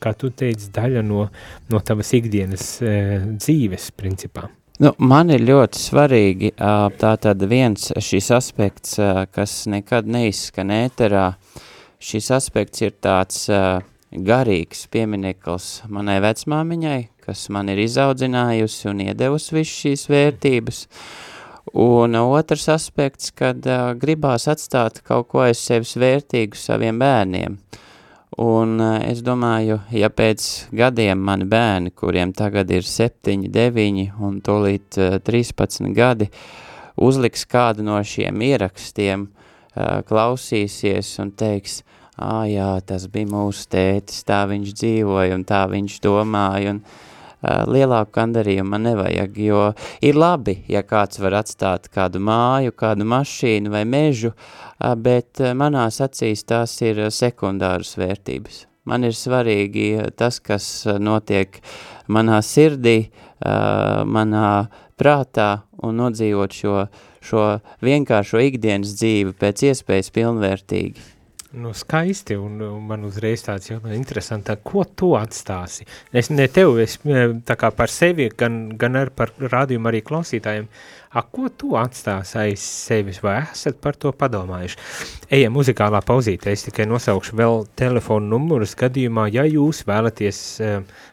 kā 0.00 0.14
tu 0.16 0.30
teici, 0.32 0.70
daļa 0.72 1.02
no, 1.04 1.26
no 1.68 1.80
tavas 1.84 2.14
ikdienas 2.16 2.78
dzīves, 2.80 3.90
principā. 3.92 4.46
Nu, 4.80 4.94
man 4.96 5.28
ir 5.30 5.44
ļoti 5.44 5.76
svarīgi 5.76 6.54
tātad 6.56 7.44
viens 7.44 7.92
šis 7.92 8.30
aspekts, 8.32 8.96
kas 9.36 9.66
nekad 9.68 10.08
neizskan 10.08 10.72
ēterā, 10.72 11.26
šis 12.02 12.30
aspekts 12.34 12.82
ir 12.82 12.96
tāds 13.02 13.46
garīgs 14.12 14.86
piemineklis 14.92 15.68
manai 15.88 16.18
vecmāmiņai, 16.24 17.00
kas 17.24 17.46
man 17.54 17.70
ir 17.72 17.80
izaudzinājusi 17.84 18.90
un 18.90 19.04
iedevusi 19.06 19.60
visu 19.60 19.78
šīs 19.84 20.08
vērtības, 20.10 20.86
uh, 20.86 21.28
Un 21.72 22.14
otrs 22.14 22.66
aspekts, 22.68 23.30
kad 23.32 23.62
uh, 23.70 23.92
gribās 23.96 24.48
atstāt 24.50 24.98
kaut 25.06 25.28
ko 25.30 25.44
aiz 25.46 25.60
sevis 25.62 25.94
vērtīgu 25.96 26.58
saviem 26.58 26.98
bērniem. 26.98 27.54
Un 28.42 28.74
uh, 28.82 28.98
es 29.06 29.22
domāju, 29.24 29.78
ja 29.94 30.10
pēc 30.10 30.48
gadiem 30.74 31.22
mani 31.22 31.46
bērni, 31.48 31.94
kuriem 31.94 32.34
tagad 32.36 32.70
ir 32.74 32.84
7, 32.84 33.46
9 33.54 34.08
un 34.20 34.40
tolīt 34.44 34.98
uh, 34.98 35.16
13 35.22 35.94
gadi, 35.96 36.28
uzliks 36.98 37.46
kādu 37.46 37.86
no 37.86 38.00
šiem 38.02 38.42
ierakstiem, 38.42 39.28
uh, 39.30 40.02
klausīsies 40.08 41.14
un 41.22 41.30
teiks, 41.30 41.80
ā 42.20 42.42
jā, 42.50 42.72
tas 42.86 43.06
bija 43.12 43.30
mūsu 43.30 43.68
tētis, 43.72 44.24
tā 44.28 44.44
viņš 44.50 44.74
dzīvoja 44.76 45.38
un 45.38 45.46
tā 45.48 45.64
viņš 45.70 45.98
domāja, 46.04 46.76
un 46.76 46.82
lielāku 47.42 48.14
gandarījumu 48.14 48.70
man 48.70 48.84
nevajag, 48.86 49.38
jo 49.42 49.62
ir 50.04 50.18
labi, 50.18 50.60
ja 50.70 50.84
kāds 50.86 51.18
var 51.22 51.40
atstāt 51.40 51.88
kādu 51.92 52.20
māju, 52.22 52.74
kādu 52.76 53.06
mašīnu 53.08 53.72
vai 53.72 53.82
mežu, 53.88 54.32
bet 54.78 55.42
manās 55.58 56.00
acīs 56.04 56.44
tās 56.46 56.76
ir 56.82 57.08
sekundāras 57.10 57.96
vērtības. 57.98 58.66
Man 58.84 59.06
ir 59.06 59.14
svarīgi 59.14 60.10
tas, 60.18 60.40
kas 60.42 60.86
notiek 60.98 61.60
manā 62.10 62.40
sirdī, 62.42 63.10
manā 63.42 64.48
prātā 64.98 65.62
un 65.82 65.98
nodzīvot 65.98 66.54
šo, 66.54 66.76
šo 67.22 67.46
vienkāršo 67.82 68.42
ikdienas 68.42 68.94
dzīvi 68.98 69.34
pēc 69.38 69.66
iespējas 69.70 70.10
pilnvērtīgi. 70.14 71.10
Nu, 71.52 71.72
skaisti, 71.76 72.36
un, 72.40 72.56
man 72.88 73.04
uzreiz 73.04 73.44
tāds 73.44 73.70
jau 73.70 73.78
interesanti, 73.92 74.54
ko 74.64 74.84
tu 74.84 75.12
atstāsi? 75.18 75.86
Es 76.12 76.30
ne 76.32 76.48
tev, 76.48 76.78
es 76.80 76.98
tā 77.46 77.56
kā 77.60 77.72
par 77.76 77.92
sevi, 77.92 78.30
gan, 78.38 78.64
gan 78.80 78.96
ar 79.00 79.12
par 79.16 79.34
rādījumu 79.36 79.90
arī 79.90 80.00
klausītājiem, 80.06 80.68
a, 81.12 81.22
ko 81.22 81.50
tu 81.52 81.74
atstāsi 81.76 82.38
aiz 82.40 82.64
sevis, 82.64 83.20
vai 83.24 83.42
esat 83.42 83.80
par 83.84 83.98
to 84.00 84.14
padomājuši? 84.16 84.80
Ejam 85.32 85.56
muzikālā 85.58 86.00
pauzītē, 86.08 86.54
es 86.56 86.64
tikai 86.68 86.88
nosaukšu 86.88 87.36
vēl 87.36 87.66
telefonu 87.76 88.32
numurus 88.32 88.72
gadījumā, 88.78 89.28
ja 89.34 89.44
jūs 89.48 89.84
vēlaties 89.88 90.42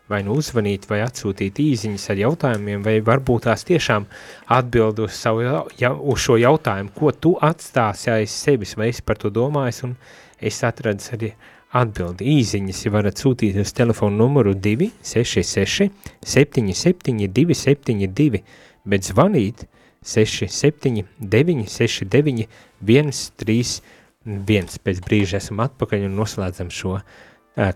vai 0.10 0.22
nu 0.26 0.38
uzvanīt, 0.40 0.88
vai 0.90 1.04
atsūtīt 1.06 1.60
īziņas 1.62 2.08
ar 2.14 2.22
jautājumiem, 2.24 2.82
vai 2.86 2.96
varbūt 3.06 3.46
tās 3.46 3.66
tiešām 3.68 4.08
atbild 4.56 5.04
uz, 5.06 5.14
savu, 5.20 5.44
ja, 5.78 5.92
uz 5.94 6.24
šo 6.24 6.40
jautājumu, 6.42 6.96
ko 6.96 7.14
tu 7.14 7.36
atstāsi 7.46 8.10
aiz 8.16 8.34
sevis, 8.34 8.74
vai 8.80 8.90
esi 8.94 9.06
par 9.06 9.20
to 9.22 9.30
domājis, 9.34 9.84
un 9.86 9.94
es 10.42 10.62
atradu 10.64 11.04
arī 11.16 11.34
atbildi. 11.76 12.26
Īziņas 12.40 12.86
varat 12.94 13.22
sūtīt 13.22 13.60
uz 13.62 13.74
telefonu 13.78 14.24
numuru 14.24 14.56
266 14.56 15.90
77 16.26 17.28
272, 17.28 18.42
bet 18.90 19.06
zvanīt 19.06 19.68
67 20.02 21.06
969 21.20 22.48
131. 22.82 24.76
Pēc 24.84 25.00
brīža 25.06 25.40
esam 25.40 25.62
atpakaļ 25.64 26.08
un 26.10 26.20
noslēdzam 26.20 26.70
šo 26.74 26.98
uh, 27.00 27.04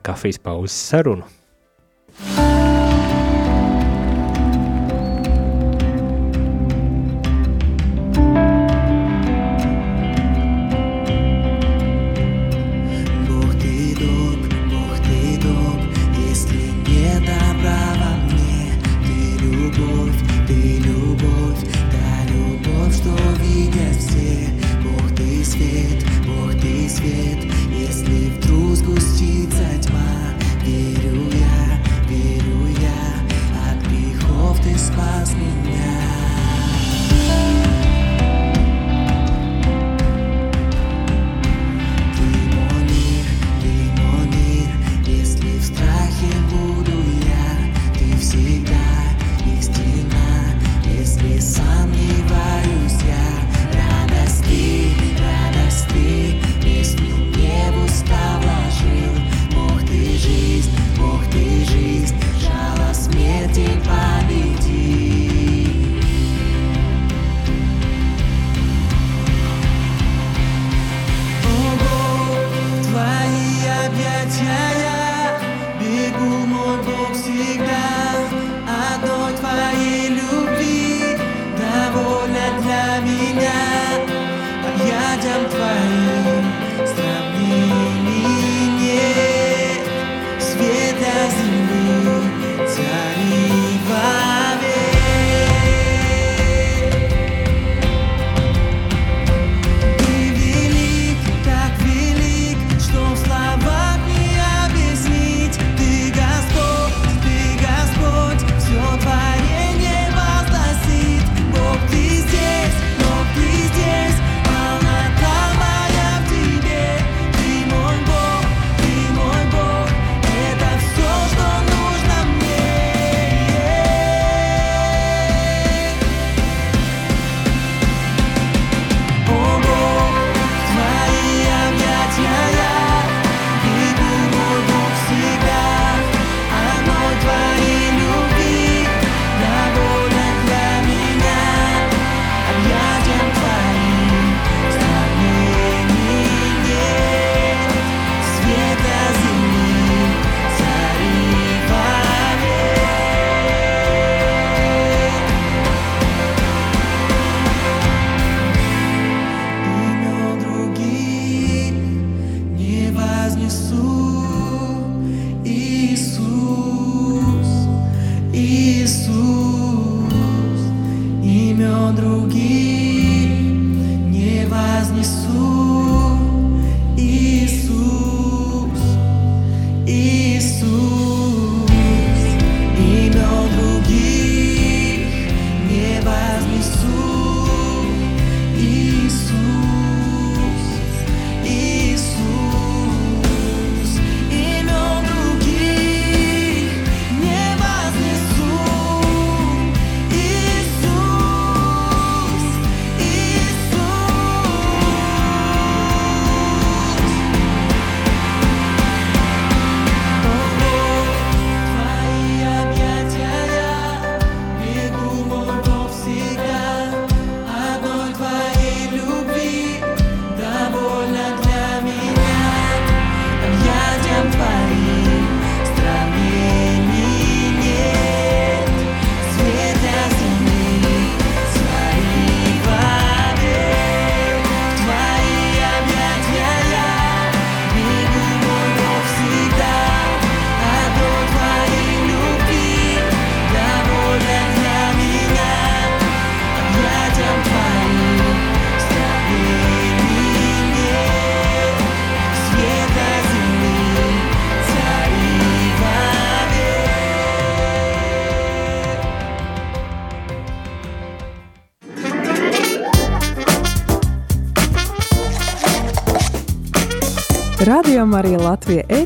kafijas 0.03 0.39
pauzes 0.43 0.77
sarunu. 0.89 1.25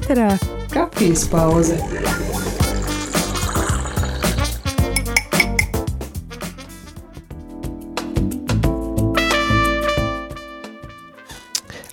Ēterā 0.08 0.38
kafijas 0.72 1.26
pauze. 1.28 1.76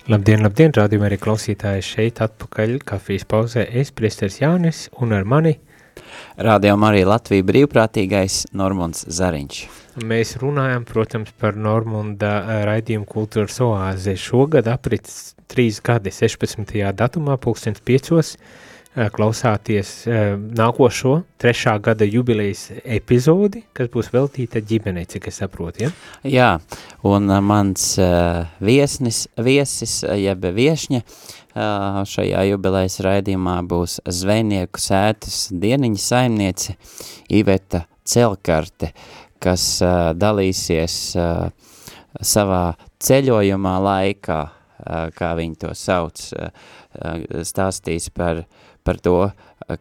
Labdien, 0.07 0.45
labdien, 0.45 0.71
rādījumā 0.71 1.09
arī 1.09 1.17
klausītāji 1.19 1.83
šeit 1.83 2.21
atpakaļ 2.23 2.77
kafijas 2.87 3.27
pauzē. 3.27 3.67
Es, 3.67 3.91
priesteris 3.91 4.39
Jānis, 4.39 4.85
un 5.01 5.11
ar 5.17 5.27
mani 5.27 5.57
Rādījumā 6.35 6.89
arī 6.91 7.05
Latvija 7.07 7.45
brīvprātīgais 7.47 8.41
Normons 8.59 9.05
Zariņš. 9.07 9.59
Mēs 10.03 10.33
runājam, 10.41 10.83
protams, 10.83 11.31
par 11.39 11.55
Normunda 11.55 12.31
eh, 12.41 12.63
raidījumu 12.67 13.07
kultūras 13.07 13.61
oāzi. 13.63 14.17
Šogad 14.19 14.67
aprits 14.67 15.35
trīs 15.47 15.79
gadi 15.79 16.11
16. 16.11 16.75
datumā, 16.99 17.37
pulkstens 17.39 17.79
piecos, 17.79 18.33
eh, 18.35 18.64
klausāties 18.95 19.89
eh, 20.07 20.35
nākošo 20.35 21.17
trešā 21.41 21.75
gada 21.83 22.07
jubilejas 22.07 22.69
epizodi, 22.83 23.65
kas 23.75 23.89
būs 23.91 24.11
veltīta 24.13 24.61
ģimenei, 24.63 25.07
cik 25.11 25.27
es 25.31 25.41
saprotu, 25.41 25.85
ja? 25.85 25.91
Jā, 26.23 26.51
un 27.03 27.27
mans 27.43 27.89
viesnis, 28.63 29.25
viesis, 29.35 29.99
jeb 30.15 30.47
viešņa, 30.55 31.01
šajā 32.07 32.45
jubilejas 32.49 32.97
raidījumā 33.03 33.59
būs 33.67 33.99
zvejnieku 34.11 34.81
sētas 34.81 35.45
dieniņa 35.55 36.01
saimniece 36.01 36.75
Iveta 37.31 37.85
Celkarte, 38.05 38.91
kas 39.43 39.79
dalīsies 40.19 40.97
savā 42.21 42.63
ceļojumā 43.03 43.75
laikā, 43.85 44.39
kā 45.15 45.31
viņi 45.39 45.59
to 45.63 45.71
sauc, 45.77 46.27
stāstīs 47.47 48.09
par, 48.15 48.43
par 48.85 49.01
to, 49.03 49.19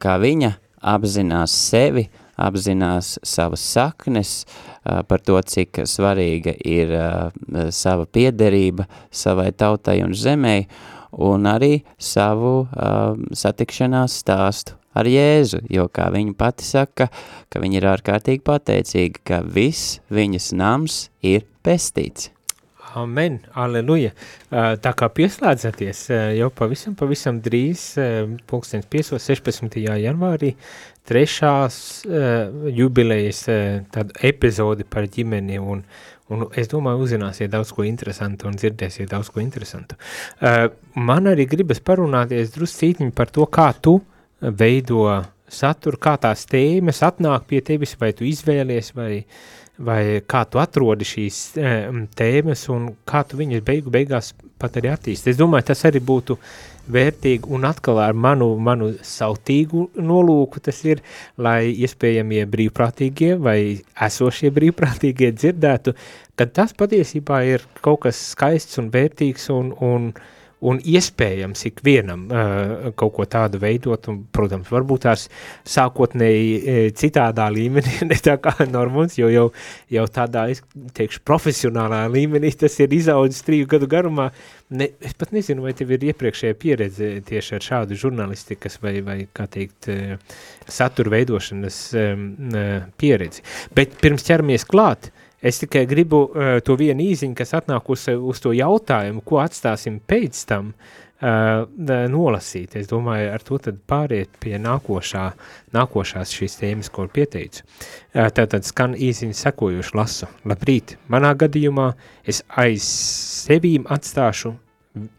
kā 0.00 0.18
viņa 0.22 0.54
apzinās 0.94 1.54
sevi, 1.70 2.08
apzinās 2.40 3.14
savas 3.22 3.62
saknes, 3.74 4.32
par 4.82 5.22
to, 5.24 5.38
cik 5.40 5.84
svarīga 5.88 6.56
ir 6.66 6.92
sava 7.72 8.06
piederība 8.10 8.88
savai 9.14 9.52
tautai 9.52 10.00
un 10.04 10.16
zemei, 10.18 10.66
un 11.14 11.46
arī 11.46 11.76
savu 12.00 12.64
satikšanās 13.30 14.18
stāstu 14.24 14.74
ar 14.94 15.08
Jēzu, 15.10 15.64
jo, 15.74 15.88
kā 15.90 16.08
viņa 16.14 16.36
pati 16.38 16.66
saka, 16.66 17.08
ka 17.50 17.62
viņa 17.62 17.80
ir 17.80 17.88
ārkārtīgi 17.90 18.44
pateicīga, 18.46 19.24
ka 19.26 19.40
viss 19.42 19.98
viņas 20.14 20.52
nams 20.58 21.00
ir 21.22 21.46
pestīts. 21.66 22.30
Amen, 22.94 23.40
aleluja. 23.58 24.12
Tā 24.50 24.92
kā 24.94 25.08
pieslēdzaties 25.10 26.06
jau 26.38 26.48
pavisam, 26.54 26.94
pavisam 26.98 27.40
drīz, 27.42 27.86
pulkstens 28.50 28.86
5. 28.92 29.18
16. 29.18 29.80
janvārī, 29.98 30.52
trešās 31.08 31.76
jubilejas 32.76 33.44
tādu 33.94 34.14
epizodi 34.22 34.86
par 34.86 35.08
ģimeni 35.10 35.58
un, 35.58 35.82
un 36.30 36.46
es 36.54 36.70
domāju, 36.70 37.02
uzzināsiet 37.08 37.50
daudz 37.52 37.74
ko 37.74 37.84
interesantu 37.88 38.48
un 38.48 38.56
dzirdēsiet 38.60 39.10
daudz 39.10 39.34
ko 39.34 39.42
interesantu. 39.42 39.98
Man 40.94 41.30
arī 41.34 41.48
gribas 41.50 41.82
parunāties 41.82 42.54
druscītiņi 42.54 43.16
par 43.18 43.34
to, 43.34 43.50
kā 43.50 43.72
tu 43.82 43.98
uh, 43.98 44.10
veido 44.50 45.06
saturu, 45.48 45.98
kā 46.00 46.16
tās 46.20 46.46
tēmas 46.50 47.02
atnāk 47.06 47.46
pie 47.48 47.60
tevis, 47.64 47.94
vai 48.00 48.12
tu 48.16 48.26
izvēlies, 48.26 48.92
vai, 48.96 49.24
vai 49.78 50.20
kā 50.30 50.44
tu 50.46 50.60
atrodi 50.62 51.06
šīs 51.08 51.38
tēmas 52.14 52.68
un 52.70 52.92
kā 53.08 53.24
tu 53.26 53.38
viņas 53.40 53.64
beigu 53.66 53.90
beigās 53.94 54.32
pat 54.60 54.78
arī 54.78 54.92
attīsti. 54.92 55.32
Es 55.32 55.40
domāju, 55.40 55.68
tas 55.70 55.84
arī 55.88 56.02
būtu 56.04 56.36
vērtīgi 56.94 57.48
un 57.56 57.64
atkal 57.66 57.98
ar 58.04 58.14
manu, 58.14 58.52
manu 58.60 58.92
sautīgu 59.02 59.88
nolūku 59.96 60.60
tas 60.62 60.82
ir, 60.86 61.00
lai 61.40 61.72
iespējamie 61.72 62.44
brīvprātīgie 62.52 63.34
vai 63.40 63.58
esošie 64.06 64.52
brīvprātīgie 64.54 65.32
dzirdētu, 65.32 65.96
ka 66.36 66.46
tas 66.46 66.76
patiesībā 66.76 67.42
ir 67.48 67.66
kaut 67.80 68.04
kas 68.04 68.20
skaists 68.34 68.78
un 68.82 68.92
vērtīgs 68.94 69.48
un, 69.54 69.72
un 69.80 70.10
uh, 70.12 70.24
un 70.64 70.78
iespējams 70.80 71.66
ikvienam 71.70 72.26
uh, 72.28 72.90
kaut 72.98 73.14
ko 73.16 73.26
tādu 73.30 73.60
veidot, 73.62 74.08
un, 74.12 74.20
protams, 74.34 74.70
varbūt 74.72 75.04
tās 75.06 75.26
sākotnēji 75.68 76.92
citādā 76.98 77.48
līmenī, 77.52 77.96
ne 78.10 78.18
tā 78.22 78.36
kā 78.42 78.54
Normons, 78.70 79.18
jo 79.18 79.30
jau, 79.32 79.46
jau 79.92 80.04
tādā, 80.12 80.46
es 80.52 80.62
teikšu, 80.96 81.24
profesionālā 81.26 82.04
līmenī 82.12 82.52
tas 82.58 82.78
ir 82.80 82.94
izaudzis 82.96 83.44
triju 83.46 83.68
gadu 83.74 83.88
garumā. 83.90 84.30
Ne, 84.74 84.88
es 85.04 85.12
pat 85.18 85.34
nezinu, 85.36 85.66
vai 85.66 85.74
tev 85.76 85.92
ir 85.94 86.08
iepriekšējā 86.10 86.56
pieredze 86.58 87.10
tieši 87.28 87.58
ar 87.58 87.66
šādu 87.66 87.98
žurnalistikas 88.00 88.80
vai, 88.82 88.96
vai 89.04 89.18
kā 89.36 89.46
teikt, 89.50 89.90
satura 90.70 91.12
veidošanas 91.14 91.82
um, 92.00 92.24
pieredzi. 92.98 93.44
Bet 93.76 93.98
pirms 94.00 94.24
ķeramies 94.26 94.64
klāt, 94.66 95.10
uh, 95.10 95.23
Es 95.44 95.60
tikai 95.60 95.84
gribu 95.90 96.24
uh, 96.24 96.58
to 96.64 96.76
vienu 96.80 97.04
īziņu, 97.04 97.36
kas 97.36 97.54
atnāk 97.58 97.90
uz, 97.92 98.06
uz 98.08 98.40
to 98.40 98.54
jautājumu, 98.56 99.20
ko 99.26 99.42
atstāsim 99.42 99.98
pēc 100.00 100.40
tam, 100.48 100.72
uh, 100.72 100.94
nolasīt. 102.08 102.76
Es 102.80 102.88
domāju, 102.88 103.30
ar 103.34 103.44
to 103.44 103.58
tad 103.66 103.78
pāriet 103.88 104.40
pie 104.40 104.56
nākošā, 104.62 105.26
nākošās 105.76 106.32
šīs 106.34 106.58
tēmas, 106.60 106.90
ko 106.92 107.06
pieteicu. 107.12 107.64
Uh, 107.64 108.30
tātad 108.34 108.64
skan 108.64 108.96
īziņa 108.96 109.36
sekojuši 109.44 109.96
lasu. 109.98 110.30
Labrīt, 110.48 110.96
manā 111.12 111.34
gadījumā 111.36 111.92
es 112.24 112.42
aiz 112.48 112.88
sevīm 113.44 113.88
atstāšu 113.92 114.56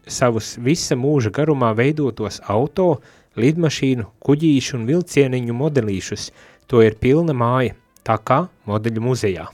savus 0.08 0.56
visa 0.62 0.96
mūža 0.96 1.30
garumā 1.34 1.72
veidotos 1.76 2.40
auto, 2.48 2.96
lidmašīnu, 3.36 4.08
kuģīšu 4.24 4.78
un 4.78 4.86
vilcieniņu 4.88 5.56
modelīšus. 5.56 6.30
To 6.72 6.82
ir 6.82 6.96
pilna 7.00 7.36
māja, 7.36 7.76
tā 8.06 8.16
kā 8.18 8.46
modeļu 8.66 9.04
muzejā. 9.04 9.46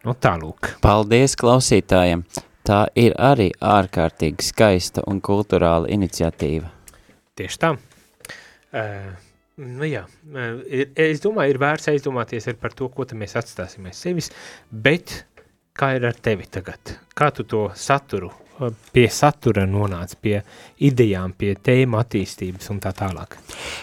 Nu, 0.00 0.14
tālūk. 0.16 0.76
Paldies 0.80 1.34
klausītājiem! 1.36 2.22
Tā 2.64 2.84
ir 2.96 3.12
arī 3.20 3.50
ārkārtīgi 3.60 4.44
skaista 4.46 5.02
un 5.10 5.18
kulturāla 5.24 5.90
iniciatīva. 5.92 6.70
Tieši 7.36 7.58
tā. 7.60 7.70
Uh, 8.70 9.10
nu 9.60 9.88
jā, 9.88 10.04
uh, 10.04 10.60
es 10.94 11.20
domāju, 11.24 11.52
ir 11.54 11.60
vērts 11.60 11.90
aizdomāties 11.92 12.48
ar 12.48 12.56
par 12.60 12.76
to, 12.76 12.88
ko 12.92 13.04
mēs 13.18 13.36
atstāsim 13.40 13.88
aiz 13.90 14.00
sevis, 14.00 14.30
bet 14.70 15.24
kā 15.76 15.94
ir 15.96 16.06
ar 16.08 16.16
tevi 16.16 16.48
tagad? 16.48 16.94
Kā 17.16 17.28
tu 17.34 17.44
to 17.48 17.66
saturu, 17.74 18.30
pie 18.92 19.08
satura 19.12 19.66
nonāc, 19.68 20.14
pie 20.20 20.38
idejām, 20.84 21.34
pie 21.36 21.54
tēma 21.56 22.04
attīstības 22.04 22.70
un 22.72 22.80
tā 22.84 22.92
tālāk? 22.96 23.36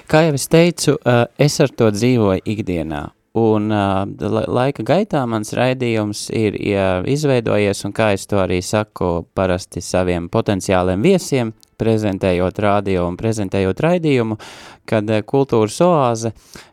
Kā 0.10 0.24
jau 0.28 0.34
es 0.38 0.48
teicu, 0.50 0.98
es 1.38 1.60
ar 1.62 1.74
to 1.78 1.90
dzīvoju 1.94 2.46
ikdienā, 2.46 3.04
Un 3.38 3.70
uh, 3.70 4.08
laika 4.50 4.82
gaitā 4.88 5.22
mans 5.30 5.52
raidījums 5.54 6.28
ir 6.34 6.56
ja, 6.64 6.88
izveidojies, 7.06 7.84
un 7.86 7.94
kā 7.94 8.14
es 8.16 8.26
to 8.26 8.40
arī 8.42 8.64
saku 8.66 9.28
parasti 9.38 9.84
saviem 9.84 10.30
potenciāliem 10.34 11.04
viesiem, 11.06 11.52
prezentējot 11.78 12.58
radio 12.64 13.06
un 13.06 13.18
prezentējot 13.20 13.84
raidījumu, 13.86 14.40
kad 14.90 15.12
kultūras 15.30 15.78
oāze 15.86 16.32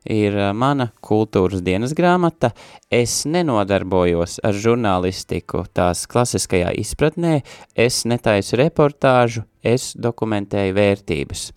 ir 0.08 0.38
mana 0.56 0.88
kultūras 1.04 1.60
dienas 1.60 1.92
grāmata. 1.96 2.54
Es 2.88 3.24
nenodarbojos 3.28 4.38
ar 4.46 4.56
žurnālistiku 4.56 5.66
tās 5.76 6.06
klasiskajā 6.08 6.72
izpratnē, 6.80 7.42
es 7.76 8.04
netaisu 8.08 8.56
reportāžu, 8.62 9.44
es 9.60 9.92
dokumentēju 10.00 10.76
vērtības. 10.80 11.48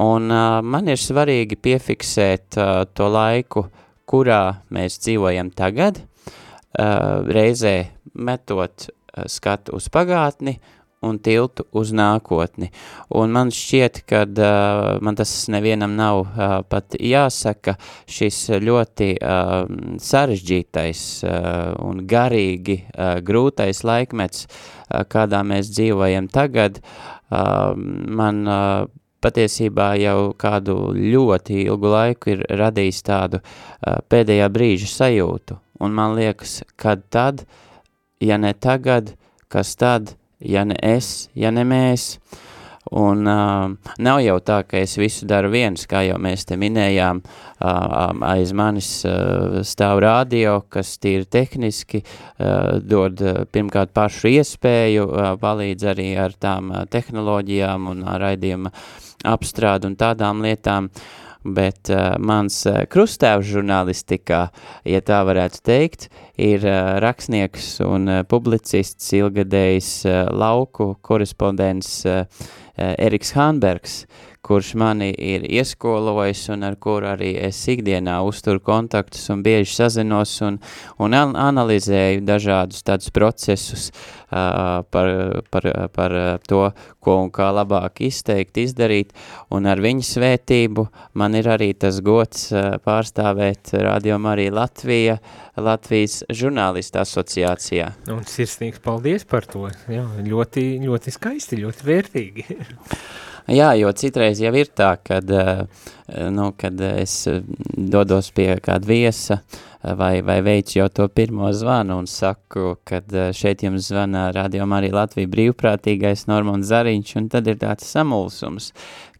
Un 0.00 0.30
uh, 0.30 0.62
man 0.64 0.88
ir 0.88 1.02
svarīgi 1.02 1.58
piefiksēt 1.60 2.56
uh, 2.56 2.86
to 2.96 3.10
laiku, 3.12 3.66
uh, 3.66 3.82
kurā 4.06 4.62
mēs 4.74 5.00
dzīvojam 5.02 5.50
tagad, 5.56 6.00
reizē 6.76 7.76
metot 8.14 8.88
skatu 9.30 9.76
uz 9.78 9.88
pagātni 9.92 10.58
un 11.04 11.18
tiltu 11.22 11.66
uz 11.76 11.92
nākotni. 11.96 12.70
Un 13.14 13.32
man 13.34 13.52
šķiet, 13.54 14.02
ka 14.08 14.22
uh, 14.26 14.96
man 15.04 15.18
tas 15.18 15.32
nevienam 15.52 15.96
nav 15.98 16.22
uh, 16.24 16.56
pat 16.68 16.96
jāsaka, 17.00 17.76
šis 18.10 18.40
ļoti 18.64 19.10
uh, 19.20 19.66
sarežģītais 20.02 21.04
uh, 21.26 21.74
un 21.84 22.04
garīgi 22.08 22.80
uh, 22.82 23.16
grūtais 23.26 23.84
laikmets, 23.86 24.46
uh, 24.46 25.04
kādā 25.10 25.42
mēs 25.46 25.72
dzīvojam 25.74 26.30
tagad, 26.32 26.80
uh, 26.80 27.74
man 27.76 28.46
uh, 28.46 28.86
patiesībā 29.24 29.92
jau 30.00 30.32
kādu 30.38 30.76
ļoti 30.96 31.62
ilgu 31.66 31.92
laiku 31.92 32.34
ir 32.34 32.44
radījis 32.60 33.02
tādu 33.06 33.40
uh, 33.40 34.00
pēdējā 34.10 34.48
brīža 34.52 34.90
sajūtu. 34.92 35.58
Un 35.80 35.96
man 35.96 36.16
liekas, 36.16 36.62
kad 36.80 37.04
tad, 37.12 37.44
ja 38.20 38.38
ne 38.40 38.52
tagad, 38.52 39.14
kas 39.52 39.74
tad, 39.76 40.14
ja 40.40 40.64
ne 40.64 40.76
es, 40.82 41.28
ja 41.34 41.52
ne 41.52 41.64
mēs. 41.68 42.16
Un 42.90 43.26
uh, 43.26 43.72
nav 43.98 44.20
jau 44.22 44.36
tā, 44.46 44.60
ka 44.62 44.78
es 44.78 44.94
visu 44.98 45.26
daru 45.26 45.50
viens, 45.50 45.88
kā 45.90 46.04
jau 46.06 46.20
mēs 46.22 46.46
te 46.46 46.54
minējām, 46.60 47.18
uh, 47.18 48.12
aiz 48.30 48.52
manis 48.54 48.90
uh, 49.08 49.58
stāv 49.66 50.04
radio, 50.04 50.60
kas 50.70 50.94
tīri 51.02 51.26
tehniski 51.26 52.04
uh, 52.04 52.78
dod 52.78 53.22
uh, 53.24 53.42
pirmkārt 53.50 53.90
pašu 53.96 54.30
iespēju, 54.36 55.08
uh, 55.10 55.32
palīdz 55.42 55.90
arī 55.96 56.12
ar 56.14 56.36
tām 56.38 56.70
uh, 56.70 56.84
tehnoloģijām 56.86 57.90
un 57.90 58.04
uh, 58.06 58.16
raidījuma 58.22 58.70
apstrādu 59.26 59.90
un 59.90 59.96
tādām 59.98 60.44
lietām. 60.46 60.92
Bet 61.46 61.90
uh, 61.94 62.16
mans 62.18 62.54
uh, 62.66 62.80
krustēvs 62.90 63.46
žurnālistikā, 63.46 64.40
ja 64.86 65.00
tā 65.06 65.20
varētu 65.26 65.60
teikt, 65.66 66.08
ir 66.42 66.62
uh, 66.66 66.96
rakstnieks 67.02 67.76
un 67.86 68.10
uh, 68.10 68.22
publicists, 68.26 69.12
ilgadējs 69.14 69.90
uh, 70.06 70.16
lauku 70.34 70.96
korespondents 71.06 72.00
uh, 72.10 72.24
Eriks 72.76 73.34
Hanbergs, 73.34 74.06
kurš 74.46 74.74
mani 74.78 75.08
ir 75.10 75.42
ieskolojis 75.50 76.44
un 76.54 76.62
ar 76.68 76.76
kuru 76.78 77.08
arī 77.10 77.32
es 77.48 77.58
ikdienā 77.72 78.20
uzturu 78.22 78.62
kontaktus 78.62 79.24
un 79.34 79.42
bieži 79.42 79.72
sazinos 79.74 80.36
un, 80.46 80.60
un 81.02 81.16
analizēju 81.16 82.22
dažādus 82.26 82.86
tādus 82.86 83.10
procesus 83.10 83.88
uh, 83.90 84.84
par, 84.94 85.10
par, 85.50 85.66
par 85.96 86.16
to, 86.46 86.62
ko 87.02 87.18
un 87.24 87.32
kā 87.34 87.48
labāk 87.54 88.04
izteikt, 88.06 88.60
izdarīt, 88.62 89.12
un 89.50 89.66
ar 89.66 89.82
viņu 89.82 90.06
svētību 90.06 90.86
man 91.18 91.34
ir 91.38 91.50
arī 91.56 91.72
tas 91.74 91.98
gods 92.04 92.48
uh, 92.54 92.76
pārstāvēt 92.86 93.74
Radio 93.82 94.20
Marija 94.22 94.54
Latvija, 94.54 95.18
Latvijas 95.58 96.20
žurnālista 96.30 97.02
asociācijā. 97.02 97.90
Un 98.14 98.22
sirsnīgs 98.30 98.82
paldies 98.84 99.26
par 99.26 99.48
to, 99.50 99.66
jā, 99.90 100.06
ļoti, 100.22 100.68
ļoti 100.86 101.18
skaisti, 101.18 101.64
ļoti 101.66 101.90
vērtīgi. 101.90 102.46
Jā, 103.46 103.68
jo 103.78 103.92
citreiz 103.94 104.40
jau 104.42 104.50
ir 104.58 104.72
tā, 104.74 104.96
kad, 105.06 105.28
eh, 105.30 105.66
nu, 106.34 106.48
kad 106.58 106.80
es 106.80 107.28
dodos 107.78 108.32
pie 108.34 108.56
kāda 108.58 108.88
viesa 108.88 109.36
eh, 109.38 109.92
vai, 109.94 110.18
vai 110.26 110.40
veicu 110.42 110.80
jau 110.80 110.88
to 110.90 111.06
pirmo 111.06 111.52
zvanu 111.54 112.00
un 112.00 112.08
saku, 112.10 112.74
kad 112.82 113.14
eh, 113.14 113.30
šeit 113.30 113.62
jums 113.62 113.86
zvana 113.92 114.32
Radio 114.34 114.66
Marija 114.66 114.96
Latvija 114.98 115.30
brīvprātīgais 115.30 116.26
Normons 116.26 116.66
Zariņš, 116.72 117.14
un 117.22 117.30
tad 117.30 117.46
ir 117.46 117.60
tāds 117.62 117.86
samulsums, 117.86 118.72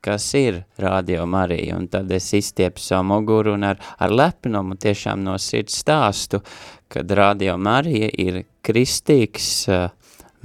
kas 0.03 0.27
ir 0.35 0.65
Radio 0.83 1.23
Marija, 1.31 1.79
un 1.79 1.87
tad 1.87 2.11
es 2.11 2.27
izstiepu 2.35 2.83
savu 2.83 3.07
muguru 3.13 3.55
un 3.55 3.71
ar, 3.71 3.79
ar 3.79 4.11
lepnumu 4.11 4.75
tiešām 4.75 5.23
no 5.23 5.39
sirds 5.39 5.79
stāstu, 5.87 6.43
kad 6.91 7.15
Radio 7.15 7.55
Marija 7.59 8.11
ir 8.11 8.43
kristīgs 8.67 9.69
uh, 9.71 9.89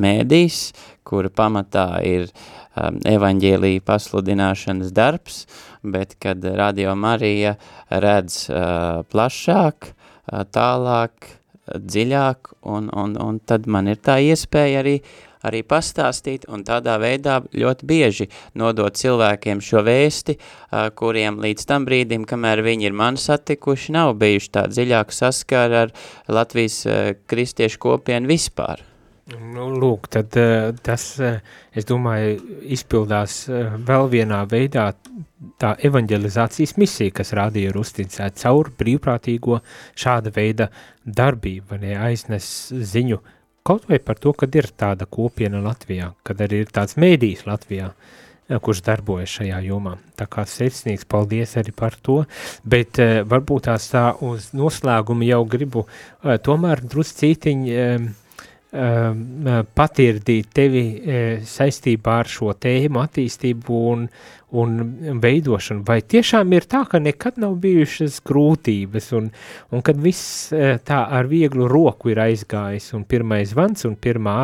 mēdīs, 0.01 0.67
kura 1.05 1.29
pamatā 1.33 1.87
ir 2.05 2.29
uh, 2.29 2.60
evaņģēlīja 2.75 3.83
pasludināšanas 3.87 4.93
darbs, 4.95 5.45
bet 5.83 6.15
kad 6.21 6.43
Radio 6.43 6.95
Marija 6.95 7.57
redz 7.89 8.45
uh, 8.49 9.01
plašāk, 9.11 9.91
uh, 9.91 10.43
tālāk, 10.47 11.33
dziļāk, 11.71 12.53
un, 12.67 12.89
un, 12.95 13.17
un 13.21 13.41
tad 13.47 13.67
man 13.67 13.91
ir 13.91 13.99
tā 14.01 14.21
iespēja 14.23 14.85
arī 14.85 15.01
arī 15.41 15.63
pastāstīt 15.65 16.43
un 16.53 16.61
tādā 16.61 16.99
veidā 17.01 17.39
ļoti 17.57 17.87
bieži 17.89 18.27
nodot 18.61 18.93
cilvēkiem 18.93 19.57
šo 19.65 19.81
vēsti, 19.87 20.35
uh, 20.37 20.91
kuriem 20.93 21.41
līdz 21.41 21.65
tam 21.65 21.87
brīdim, 21.89 22.27
kamēr 22.29 22.61
viņi 22.61 22.91
ir 22.91 22.93
mani 22.93 23.17
satikuši, 23.17 23.95
nav 23.97 24.13
bijuši 24.21 24.53
tā 24.53 24.67
dziļāk 24.69 25.17
saskara 25.17 25.87
ar 25.87 25.97
Latvijas 26.29 26.83
kristiešu 27.25 27.81
kopienu 27.81 28.29
vispār. 28.29 28.90
Nu, 29.29 29.67
lūk, 29.77 30.07
tad 30.11 30.33
eh, 30.39 30.71
tas, 30.83 31.03
eh, 31.21 31.41
es 31.77 31.85
domāju, 31.87 32.39
izpildās 32.73 33.43
eh, 33.49 33.75
vēl 33.85 34.09
vienā 34.09 34.41
veidā 34.49 34.87
tā 35.61 35.75
evanģelizācijas 35.87 36.73
misija, 36.81 37.13
kas 37.21 37.33
rādīja 37.37 37.69
ir 37.69 37.77
uzticēta 37.77 38.41
caur 38.41 38.71
brīvprātīgo 38.79 39.59
šāda 39.93 40.33
veida 40.33 40.71
darbību, 41.05 41.77
ne 41.83 41.93
aiznes 42.01 42.47
ziņu 42.73 43.21
kaut 43.67 43.85
vai 43.89 43.99
par 44.01 44.17
to, 44.17 44.33
kad 44.33 44.57
ir 44.57 44.71
tāda 44.73 45.05
kopiena 45.05 45.61
Latvijā, 45.61 46.11
kad 46.25 46.41
arī 46.41 46.63
ir 46.65 46.73
tāds 46.73 46.97
mēdījis 46.97 47.45
Latvijā, 47.45 47.91
kurš 48.51 48.81
darbojas 48.83 49.35
šajā 49.37 49.59
jomā. 49.67 49.93
Tā 50.17 50.25
kā 50.27 50.47
secīgs 50.49 51.05
paldies 51.07 51.53
arī 51.61 51.71
par 51.77 51.93
to, 52.03 52.23
bet 52.65 52.97
varbūt 53.29 53.69
tās 53.69 53.85
tā 53.93 54.09
uz 54.27 54.49
noslēgumu 54.57 55.29
jau 55.29 55.43
gribu 55.53 55.85
tomēr 56.43 56.81
druscītiņi 56.83 57.77
patirdīt 58.71 60.53
tevi 60.55 60.83
uh, 60.95 61.41
saistībā 61.43 62.21
ar 62.21 62.29
šo 62.31 62.53
tēmu 62.55 63.01
attīstību 63.01 63.79
un, 63.91 64.05
un 64.55 64.77
veidošanu, 65.19 65.83
vai 65.87 65.99
tiešām 65.99 66.55
ir 66.55 66.67
tā, 66.71 66.85
ka 66.87 67.01
nekad 67.03 67.39
nav 67.43 67.57
bijušas 67.59 68.21
grūtības 68.27 69.11
un, 69.19 69.27
un 69.75 69.83
kad 69.83 69.99
viss 69.99 70.53
uh, 70.55 70.77
tā 70.87 71.01
ar 71.19 71.27
vieglu 71.27 71.67
roku 71.67 72.13
ir 72.13 72.23
aizgājis 72.23 72.93
un 72.95 73.03
pirmais 73.03 73.51
vans 73.57 73.89
un 73.89 73.99
pirmā 73.99 74.37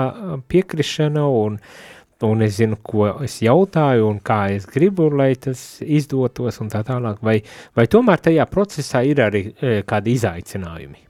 piekrišana 0.52 1.24
un, 1.24 1.58
un 2.28 2.44
es 2.44 2.60
zinu, 2.60 2.82
ko 2.84 3.14
es 3.24 3.40
jautāju 3.48 4.12
un 4.12 4.20
kā 4.20 4.44
es 4.58 4.68
gribu, 4.68 5.08
lai 5.08 5.36
tas 5.40 5.78
izdotos 5.80 6.60
un 6.60 6.76
tā 6.76 6.84
tālāk, 6.84 7.24
vai, 7.24 7.40
vai 7.80 7.88
tomēr 7.88 8.28
tajā 8.28 8.52
procesā 8.52 9.08
ir 9.08 9.24
arī 9.24 9.48
kādi 9.88 10.20
izaicinājumi? 10.20 11.07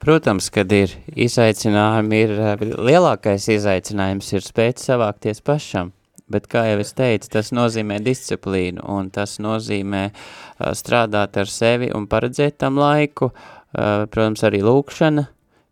Protams, 0.00 0.46
kad 0.48 0.70
ir 0.72 0.94
izaicinājumi, 1.12 2.18
ir 2.24 2.30
eh, 2.32 2.60
lielākais 2.88 3.50
izaicinājums 3.52 4.30
ir 4.32 4.44
spēt 4.46 4.78
savākties 4.80 5.42
pašam, 5.44 5.90
bet, 6.32 6.46
kā 6.48 6.62
jau 6.70 6.78
es 6.80 6.94
teicu, 6.96 7.28
tas 7.34 7.50
nozīmē 7.52 7.98
disciplīnu, 8.00 8.80
un 8.88 9.10
tas 9.12 9.36
nozīmē 9.44 10.06
uh, 10.08 10.70
strādāt 10.78 11.36
ar 11.42 11.50
sevi 11.52 11.90
un 11.92 12.06
paredzēt 12.08 12.56
tam 12.62 12.78
laiku, 12.80 13.28
uh, 13.28 14.06
protams, 14.08 14.44
arī 14.48 14.62
lūkšana, 14.64 15.26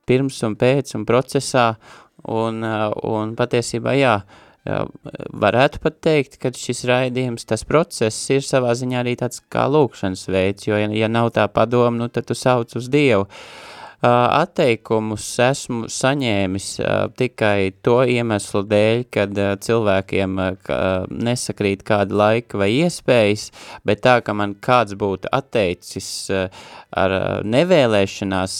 pirms 0.04 0.42
un 0.44 0.58
pēc 0.60 0.92
un 0.98 1.06
procesā, 1.08 1.64
un, 2.28 2.60
uh, 2.66 2.90
un 3.08 3.32
patiesībā, 3.38 3.96
jā, 3.96 4.18
varētu 5.40 5.80
pat 5.80 5.96
teikt, 6.04 6.36
ka 6.42 6.50
šis 6.52 6.82
raidījums, 6.90 7.46
tas 7.48 7.64
process 7.64 8.28
ir 8.34 8.44
savā 8.44 8.74
ziņā 8.76 9.00
arī 9.00 9.16
tāds 9.16 9.40
kā 9.48 9.64
lūkšanas 9.72 10.26
veids, 10.28 10.68
jo, 10.68 10.76
ja, 10.76 10.92
ja 10.92 11.08
nav 11.08 11.30
tā 11.38 11.48
padoma, 11.48 11.96
nu, 11.96 12.10
tad 12.12 12.28
tu 12.28 12.36
sauc 12.36 12.76
uz 12.76 12.90
Dievu. 12.92 13.24
Uh, 13.24 13.67
Atteikumus 13.98 15.24
esmu 15.42 15.88
saņēmis 15.90 16.66
tikai 17.18 17.72
to 17.82 17.96
iemeslu 18.06 18.62
dēļ, 18.70 19.00
kad 19.10 19.40
cilvēkiem 19.66 20.36
nesakrīt 21.26 21.82
kāda 21.82 22.20
laika 22.20 22.60
vai 22.62 22.68
iespējas, 22.76 23.48
bet 23.82 24.04
tā, 24.06 24.20
ka 24.22 24.36
man 24.38 24.54
kāds 24.62 24.94
būtu 24.94 25.32
atteicis 25.34 26.30
ar 26.30 27.16
nevēlēšanās 27.42 28.54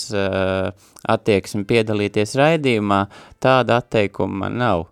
attieksmi 1.07 1.63
piedalīties 1.71 2.35
raidījumā, 2.35 3.05
tāda 3.39 3.79
atteikuma 3.79 4.43
man 4.43 4.59
nav. 4.59 4.89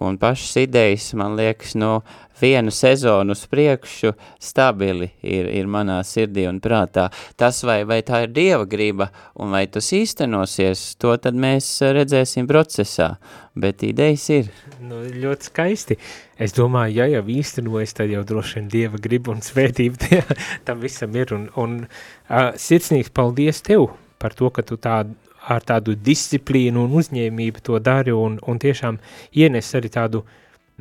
Un 0.00 0.18
pašas 0.20 0.56
idejas, 0.60 1.12
man 1.16 1.36
liekas, 1.38 1.74
no 1.74 2.02
vienu 2.40 2.70
sezonu 2.70 3.32
uz 3.32 3.46
priekšu 3.46 4.12
stabili 4.38 5.08
ir, 5.22 5.48
ir 5.48 5.68
manā 5.72 6.02
sirdī 6.04 6.44
un 6.50 6.58
prātā. 6.60 7.08
Tas, 7.36 7.62
vai, 7.64 7.78
vai 7.88 8.02
tā 8.04 8.24
ir 8.26 8.34
Dieva 8.36 8.66
griba 8.68 9.08
un 9.40 9.54
vai 9.56 9.64
tas 9.72 9.88
īstenosies, 9.96 10.84
to 11.00 11.16
tad 11.16 11.38
mēs 11.38 11.70
redzēsim 11.96 12.48
procesā, 12.50 13.14
bet 13.56 13.84
idejas 13.88 14.28
ir. 14.34 14.50
Nu, 14.84 15.00
ļoti 15.24 15.50
skaisti. 15.50 15.98
Es 16.36 16.52
domāju, 16.56 16.98
ja 17.00 17.08
jau 17.16 17.24
īstenojas, 17.38 17.96
tad 17.96 18.12
jau 18.12 18.24
droši 18.28 18.60
vien 18.60 18.72
Dieva 18.72 19.00
griba 19.00 19.32
un 19.32 19.40
svētība 19.44 20.02
tie, 20.04 20.24
tam 20.68 20.84
visam 20.84 21.16
ir. 21.16 21.32
Un, 21.36 21.48
un 21.56 21.78
uh, 21.86 22.52
sirsnīgs 22.52 23.14
paldies 23.16 23.64
tev 23.64 23.88
par 24.20 24.36
to, 24.36 24.52
ka 24.52 24.64
tu 24.64 24.76
tādu 24.80 25.16
ar 25.46 25.66
tādu 25.66 25.94
disciplīnu 25.94 26.86
un 26.86 26.96
uzņēmību 27.00 27.62
to 27.66 27.78
dari 27.82 28.14
un, 28.14 28.40
un 28.42 28.58
tiešām 28.62 28.98
ienes 29.38 29.68
arī 29.78 29.90
tādu, 29.94 30.24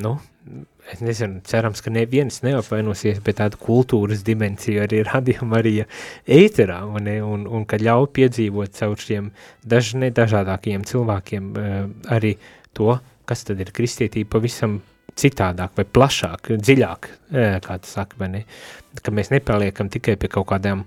nu, 0.02 0.16
es 0.92 1.02
nezinu, 1.02 1.42
cerams, 1.46 1.82
ka 1.82 1.94
neviens 1.94 2.42
neapvainosies, 2.46 3.22
bet 3.26 3.40
tādu 3.42 3.60
kultūras 3.62 4.24
dimensiju 4.26 4.84
arī 4.86 5.02
radījum 5.08 5.54
arī 5.58 5.76
ēterā, 5.82 6.82
un, 6.86 7.10
un, 7.30 7.46
un 7.46 7.66
ka 7.70 7.80
ļauj 7.82 8.10
piedzīvot 8.18 8.76
caur 8.78 9.02
šiem 9.02 9.32
daž, 9.66 9.96
nedažādākajiem 10.02 10.86
cilvēkiem 10.90 11.54
uh, 11.54 11.80
arī 12.14 12.36
to, 12.78 12.98
kas 13.26 13.46
tad 13.48 13.62
ir 13.64 13.74
kristietība 13.74 14.38
pavisam 14.38 14.80
citādāk 15.16 15.78
vai 15.78 15.86
plašāk, 15.98 16.54
dziļāk, 16.62 17.10
uh, 17.10 17.58
kā 17.66 17.80
tu 17.82 17.90
saki, 17.90 18.22
vai 18.22 18.32
ne, 18.34 18.46
ka 19.02 19.14
mēs 19.16 19.34
nepaliekam 19.34 19.90
tikai 19.94 20.18
pie 20.22 20.30
kaut 20.32 20.50
kādām 20.54 20.86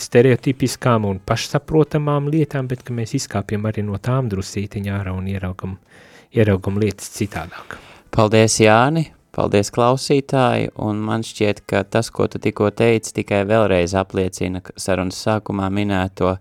stereotipiskām 0.00 1.06
un 1.08 1.20
pašsaprotamām 1.26 2.28
lietām, 2.32 2.68
bet 2.70 2.84
ka 2.86 2.96
mēs 2.96 3.14
izkāpjam 3.20 3.68
arī 3.70 3.84
no 3.86 4.00
tām 4.02 4.28
drusītiņā 4.32 4.98
ārā 4.98 5.14
un 5.16 5.30
ieraugam, 5.30 5.78
ieraugam 6.34 6.80
lietas 6.82 7.12
citādāk. 7.16 7.78
Paldies, 8.10 8.58
Jāni! 8.62 9.10
Paldies, 9.30 9.68
klausītāji, 9.70 10.72
un 10.82 10.98
man 11.06 11.22
šķiet, 11.22 11.60
ka 11.70 11.84
tas, 11.86 12.08
ko 12.10 12.24
tu 12.26 12.40
tikko 12.42 12.72
teici, 12.74 13.12
tikai 13.20 13.44
vēlreiz 13.46 13.92
apliecina 13.94 14.58
sarunas 14.74 15.20
sākumā 15.22 15.68
minēto 15.70 16.32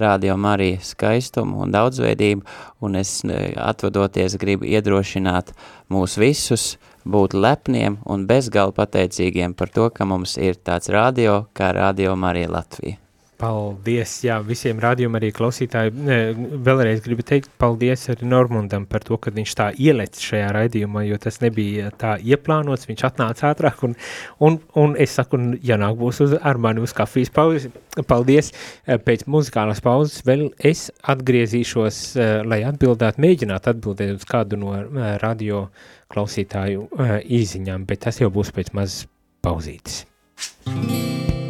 radio 0.00 0.38
Marija 0.40 0.80
skaistumu 0.80 1.60
un 1.66 1.74
daudzveidību, 1.74 2.46
un 2.80 2.96
es 2.96 3.18
atvadoties 3.60 4.38
gribu 4.40 4.64
iedrošināt 4.72 5.52
mūs 5.92 6.16
visus 6.20 6.70
būt 7.10 7.34
lepniem 7.34 8.00
un 8.06 8.26
bezgalīgi 8.30 8.76
pateicīgiem 8.78 9.54
par 9.58 9.74
to, 9.74 9.90
ka 9.90 10.06
mums 10.08 10.36
ir 10.38 10.58
tāds 10.64 10.92
radio 10.94 11.44
kā 11.52 11.72
Radio 11.76 12.16
Marija 12.16 12.50
Latvija. 12.56 13.09
Paldies, 13.40 14.18
jā, 14.26 14.34
visiem 14.44 14.80
rādījumam 14.82 15.16
arī 15.16 15.30
klausītāji. 15.32 15.94
Vēlreiz 16.60 17.00
gribu 17.04 17.24
teikt 17.24 17.48
paldies 17.60 18.02
arī 18.12 18.26
Normundam 18.28 18.84
par 18.88 19.04
to, 19.06 19.16
ka 19.16 19.32
viņš 19.32 19.54
tā 19.56 19.68
ielec 19.80 20.18
šajā 20.20 20.50
raidījumā, 20.52 21.06
jo 21.08 21.16
tas 21.22 21.40
nebija 21.40 21.88
tā 22.00 22.18
ieplānots, 22.20 22.84
viņš 22.90 23.06
atnāca 23.08 23.48
ātrāk 23.48 23.80
un, 23.88 23.96
un, 24.44 24.58
un 24.82 24.92
es 25.00 25.16
saku, 25.16 25.40
ja 25.64 25.80
nāk 25.80 25.96
būs 26.02 26.20
uz, 26.26 26.36
ar 26.36 26.60
mani 26.60 26.84
uz 26.84 26.92
kafijas 26.96 27.32
pauzi, 27.32 27.72
paldies. 28.10 28.52
Pēc 29.08 29.24
muzikālās 29.30 29.80
pauzes 29.84 30.20
vēl 30.28 30.50
es 30.60 30.90
atgriezīšos, 31.00 32.02
lai 32.44 32.60
atbildētu, 32.68 33.24
mēģinātu 33.24 33.72
atbildēt 33.72 34.18
uz 34.18 34.28
kādu 34.28 34.60
no 34.60 34.76
radio 35.24 35.70
klausītāju 36.12 36.90
īziņām, 37.40 37.88
bet 37.88 38.04
tas 38.04 38.20
jau 38.20 38.28
būs 38.34 38.52
pēc 38.52 38.74
mazas 38.76 39.06
pauzītes. 39.40 40.04
Karalī, 40.68 41.49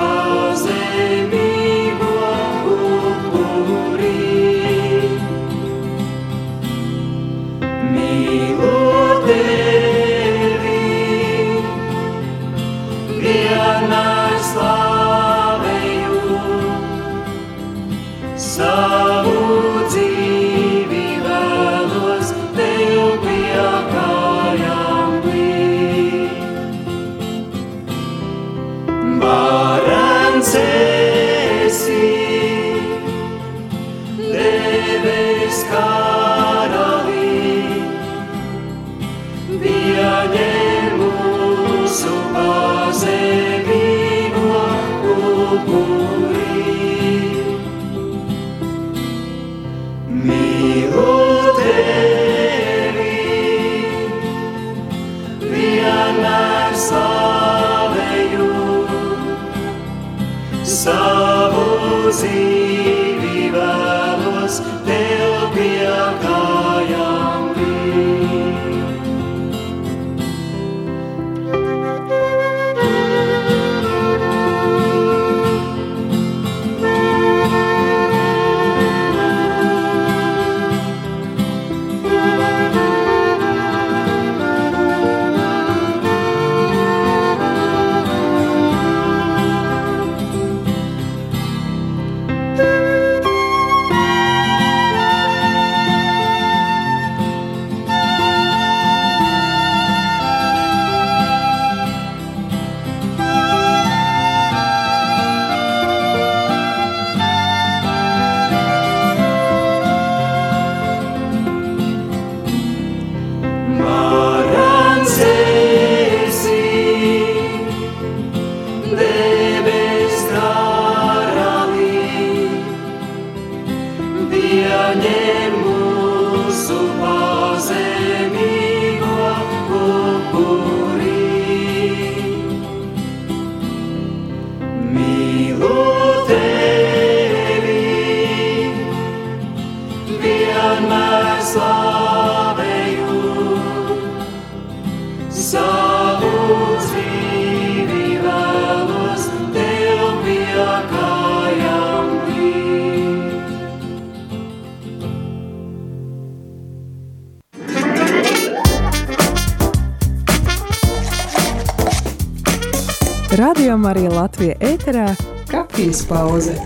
ēterā- 164.81 165.13
kafijas 165.51 166.01
pauze. 166.09 166.57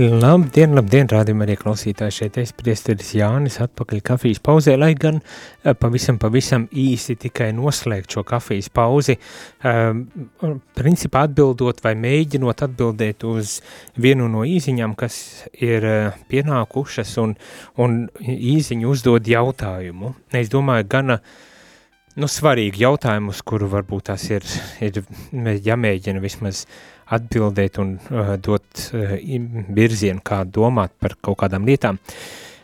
Labdien, 0.00 0.72
labdien, 0.72 1.08
rādījumā 1.10 1.44
arī 1.44 1.58
klausītāji 1.60 2.14
šeit 2.14 2.36
es 2.40 2.54
priesteris 2.56 3.10
Jānis 3.18 3.58
atpakaļ 3.60 3.98
kafijas 4.06 4.38
pauzē, 4.40 4.72
lai 4.78 4.94
gan 4.96 5.18
eh, 5.18 5.74
pavisam, 5.76 6.16
pavisam 6.20 6.62
īsi 6.72 7.18
tikai 7.20 7.50
noslēgt 7.52 8.14
šo 8.14 8.22
kafijas 8.24 8.70
pauzi, 8.72 9.18
um, 9.66 10.06
principā 10.78 11.26
atbildot 11.28 11.82
vai 11.84 11.92
mēģinot 12.00 12.64
atbildēt 12.64 13.26
uz 13.28 13.58
vienu 14.00 14.30
no 14.32 14.46
īziņām, 14.48 14.94
kas 14.96 15.18
ir 15.60 15.84
uh, 15.84 16.16
pienākušas 16.32 17.12
un, 17.20 17.34
un 17.76 18.00
īziņu 18.24 18.94
uzdod 18.94 19.28
jautājumu. 19.28 20.14
Es 20.32 20.48
domāju, 20.54 20.86
gana 20.96 21.18
nu, 22.16 22.30
svarīgi 22.30 22.86
jautājumus, 22.86 23.44
kuru 23.44 23.68
varbūt 23.74 24.08
tās 24.14 24.24
ir, 24.32 24.48
ir 24.80 25.02
jāmēģina 25.68 26.24
vismaz 26.24 26.64
atbildēt 27.14 27.80
un 27.82 27.96
uh, 27.98 28.36
dot 28.42 28.84
uh, 28.94 29.16
virzienu, 29.74 30.22
kā 30.24 30.44
domāt 30.46 30.94
par 31.00 31.16
kaut 31.22 31.40
kādām 31.42 31.66
lietām. 31.68 31.98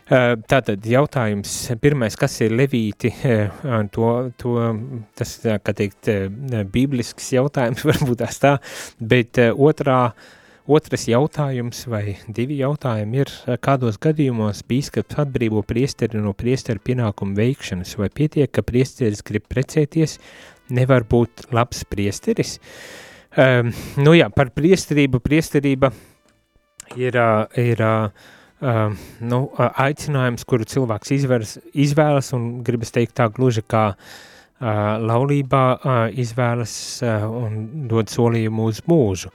Uh, 0.07 0.37
tātad 0.47 0.85
jautājums 0.87 1.53
pirmais, 1.83 2.15
kas 2.15 2.37
ir 2.45 2.55
levīti, 2.55 3.11
uh, 3.27 3.81
to, 3.91 4.11
to, 4.39 4.55
tas, 5.19 5.35
tā, 5.43 5.57
kā 5.59 5.75
teikt, 5.75 6.07
uh, 6.13 6.63
bīblisks 6.71 7.33
jautājums, 7.35 7.83
varbūt 7.89 8.23
tās 8.23 8.39
tā, 8.43 8.55
bet 9.03 9.41
uh, 9.43 9.51
otrā, 9.67 10.13
otrs 10.67 11.07
jautājums 11.11 11.83
vai 11.91 12.17
divi 12.27 12.61
jautājumi 12.61 13.19
ir, 13.19 13.33
uh, 13.33 13.57
kādos 13.59 13.99
gadījumos 14.03 14.63
bīskaps 14.67 15.19
atbrīvo 15.25 15.65
priesteri 15.67 16.23
no 16.23 16.31
priesteri 16.37 16.79
pienākumu 16.87 17.35
veikšanas, 17.35 17.97
vai 17.99 18.07
pietiek, 18.07 18.47
ka 18.47 18.63
priesteris 18.63 19.25
grib 19.27 19.43
precēties, 19.51 20.21
nevar 20.71 21.03
būt 21.07 21.49
labs 21.55 21.83
priesteris, 21.91 22.55
uh, 22.61 23.06
Um, 23.37 23.69
nu 24.01 24.15
jā, 24.17 24.31
par 24.33 24.49
priesterību, 24.49 25.19
priesterība 25.21 25.91
ir, 26.97 27.19
ir 27.61 27.83
uh, 27.85 28.25
nu, 29.19 29.41
aicinājums, 29.67 30.45
kuru 30.49 30.65
cilvēks 30.65 31.13
izvēlas, 31.13 31.51
izvēlas 31.77 32.33
un 32.33 32.47
gribas 32.65 32.95
teikt 32.95 33.19
tā 33.19 33.29
gluži 33.29 33.61
kā 33.61 33.91
laulībā 34.57 35.63
izvēlas 36.17 36.73
un 37.05 37.85
dod 37.85 38.09
solījumu 38.09 38.63
uz 38.71 38.79
mūžu, 38.89 39.29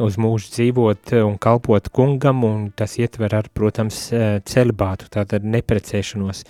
uz 0.00 0.16
mūžu 0.16 0.48
dzīvot 0.54 1.12
un 1.20 1.36
kalpot 1.36 1.90
kungam, 1.92 2.40
un 2.48 2.70
tas 2.72 2.96
ietver 2.96 3.36
ar, 3.36 3.50
protams, 3.52 4.06
celibātu, 4.48 5.10
tātad 5.12 5.44
neprecēšanos 5.44 6.40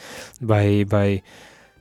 vai, 0.47 0.85
vai 0.87 1.09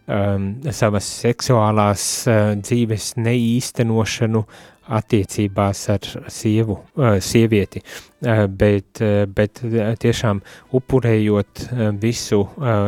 um, 0.08 0.56
savas 0.74 1.14
seksuālās 1.22 2.08
uh, 2.26 2.42
dzīves 2.58 3.14
neīstenošanu 3.22 4.46
attiecībās 4.90 5.84
ar 5.94 6.08
sievu, 6.32 6.78
uh, 6.98 7.18
sievieti, 7.22 7.82
uh, 7.82 8.46
bet, 8.48 9.02
uh, 9.02 9.26
bet 9.30 9.62
tiešām 10.02 10.42
upurējot 10.78 11.68
visu 12.02 12.42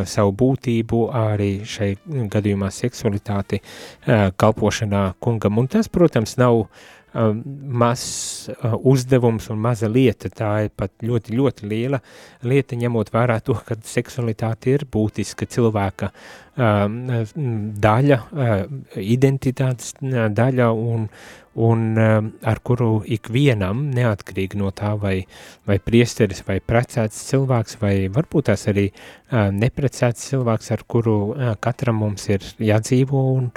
savu 0.09 0.33
būtību 0.39 1.03
arī 1.17 1.51
šai 1.67 1.93
gadījumā 2.33 2.69
seksualitāti 2.73 3.59
kalpošanā 4.39 5.03
kungam. 5.23 5.59
Un 5.61 5.69
tas, 5.71 5.89
protams, 5.91 6.35
nav 6.41 6.65
mazs 7.13 8.49
uzdevums 8.81 9.49
un 9.53 9.61
maza 9.61 9.89
lieta, 9.91 10.31
tā 10.33 10.53
ir 10.65 10.71
pat 10.75 10.91
ļoti, 11.05 11.35
ļoti 11.37 11.69
liela. 11.69 11.99
Lieta, 12.41 12.77
ņemot 12.79 13.13
vērā 13.13 13.39
to, 13.45 13.55
ka 13.67 13.77
seksualitāte 13.85 14.73
ir 14.73 14.87
būtiska 14.89 15.47
cilvēka 15.53 16.09
daļa, 16.53 18.19
identitātes 19.01 19.95
daļa 20.01 20.67
un, 20.73 21.07
un 21.53 21.81
um, 21.97 22.29
ar 22.41 22.59
kuru 22.65 23.03
ikvienam, 23.05 23.83
neatkarīgi 23.93 24.57
no 24.57 24.71
tā, 24.73 24.93
vai, 24.97 25.19
vai 25.69 25.77
priesteris 25.77 26.41
vai 26.47 26.59
precēts 26.59 27.19
cilvēks, 27.29 27.77
vai 27.81 27.93
varbūt 28.13 28.49
tās 28.49 28.65
arī 28.71 28.87
uh, 28.89 29.51
neprecēts 29.53 30.31
cilvēks, 30.31 30.71
ar 30.73 30.85
kuru 30.89 31.17
uh, 31.33 31.53
katram 31.61 32.01
mums 32.01 32.25
ir 32.33 32.45
jādzīvo 32.57 33.23
un, 33.35 33.51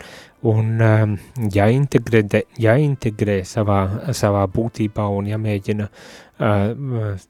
un 0.47 0.81
um, 0.85 1.17
jāintegrē, 1.53 2.23
jāintegrē 2.61 3.41
savā, 3.49 3.81
savā 4.17 4.45
būtībā 4.53 5.07
un 5.19 5.29
jāmēģina, 5.33 5.91
uh, 6.41 7.27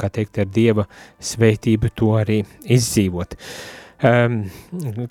kā 0.00 0.12
teikt, 0.12 0.42
ar 0.42 0.52
Dieva 0.52 0.86
svētību 1.32 1.92
to 1.96 2.14
arī 2.20 2.42
izdzīvot. 2.76 3.36
Um, 3.96 4.42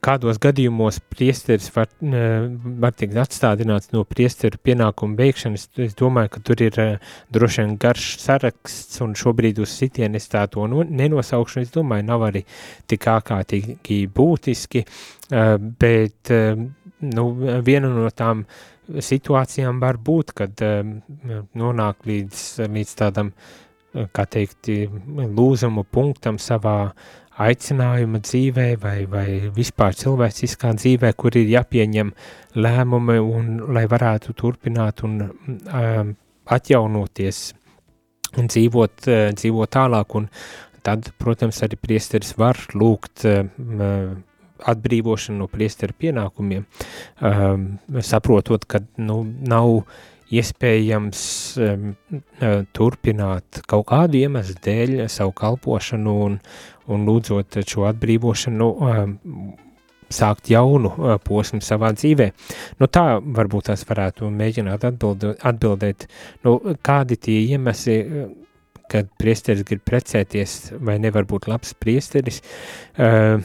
kādos 0.06 0.38
gadījumos 0.38 1.00
priesteris 1.10 1.72
var, 1.74 1.88
uh, 2.06 2.46
var 2.84 2.94
tikt 2.94 3.18
atstādināts 3.18 3.90
no 3.96 4.04
priesteru 4.06 4.60
pienākumu 4.62 5.18
veikšanas, 5.18 5.64
es 5.88 5.98
domāju, 5.98 6.36
ka 6.36 6.44
tur 6.46 6.62
ir 6.62 6.78
uh, 6.84 7.16
droši 7.34 7.64
vien 7.64 7.74
garš 7.82 8.12
saraksts, 8.22 9.02
un 9.02 9.18
šobrīd 9.18 9.64
uz 9.64 9.74
sitienu 9.74 10.22
es 10.22 10.30
tā 10.30 10.46
to 10.54 10.68
no, 10.70 10.86
nenosaukšu, 10.86 11.64
es 11.66 11.74
domāju, 11.74 12.06
nav 12.12 12.28
arī 12.28 12.44
tik 12.86 13.10
ārkārtīgi 13.10 14.04
būtiski, 14.14 14.86
uh, 14.86 15.56
bet 15.58 16.36
uh, 16.36 16.68
nu, 17.12 17.28
viena 17.66 17.92
no 17.92 18.10
tām 18.14 18.46
situācijām 18.86 19.80
var 19.82 19.98
būt, 19.98 20.34
kad 20.38 20.66
uh, 20.66 20.82
nonāk 21.58 22.08
līdz, 22.10 22.46
līdz 22.72 22.96
tādam, 23.02 23.32
kā 24.12 24.26
teikt, 24.28 24.68
lūzumu 25.08 25.86
punktam 25.88 26.36
savā 26.42 26.92
aicinājuma 27.42 28.20
dzīvē 28.24 28.68
vai, 28.80 28.98
vai 29.12 29.28
vispār 29.56 29.96
cilvēciskā 29.96 30.72
dzīvē, 30.80 31.12
kur 31.20 31.36
ir 31.36 31.52
jāpieņem 31.52 32.12
lēmumi 32.56 33.18
un 33.20 33.50
lai 33.76 33.86
varētu 33.92 34.36
turpināt 34.40 35.04
un 35.08 35.18
um, 35.26 36.14
atjaunoties 36.46 37.42
un 38.40 38.48
dzīvot, 38.52 39.10
dzīvot 39.36 39.74
tālāk. 39.76 40.16
Un 40.20 40.30
tad, 40.86 41.12
protams, 41.20 41.62
arī 41.66 41.80
priesteris 41.82 42.36
var 42.40 42.60
lūgt 42.76 43.26
um, 43.30 43.52
atbrīvošanu 44.64 45.44
no 45.44 45.48
priesteru 45.52 45.96
pienākumiem, 46.00 46.66
um, 47.22 47.66
saprotot, 48.00 48.68
ka 48.70 48.84
nu, 48.98 49.22
nav 49.26 49.82
iespējams 50.34 51.20
um, 51.62 51.92
turpināt 52.74 53.62
kaut 53.70 53.86
kādu 53.92 54.24
iemeslu 54.24 54.58
dēļ 54.66 54.96
savu 55.12 55.36
kalpošanu 55.38 56.16
un, 56.26 56.40
un 56.92 57.06
lūdzot 57.06 57.60
šo 57.70 57.86
atbrīvošanu, 57.92 58.72
um, 58.90 59.14
sākt 60.14 60.50
jaunu 60.54 60.92
uh, 60.94 61.18
posmu 61.22 61.62
savā 61.66 61.92
dzīvē. 61.98 62.30
Nu, 62.80 62.88
tā 62.88 63.06
varbūt 63.20 63.70
tās 63.72 63.86
varētu 63.90 64.30
mēģināt 64.34 64.86
atbild, 64.90 65.28
atbildēt, 65.46 66.08
nu, 66.46 66.58
kādi 66.86 67.18
tie 67.28 67.40
iemesli, 67.56 68.00
uh, 68.06 68.34
kad 68.92 69.10
priesteris 69.18 69.66
grib 69.66 69.82
precēties 69.86 70.76
vai 70.86 71.00
nevar 71.02 71.26
būt 71.30 71.48
labs 71.50 71.74
priesteris, 71.82 72.42
uh, 72.98 73.42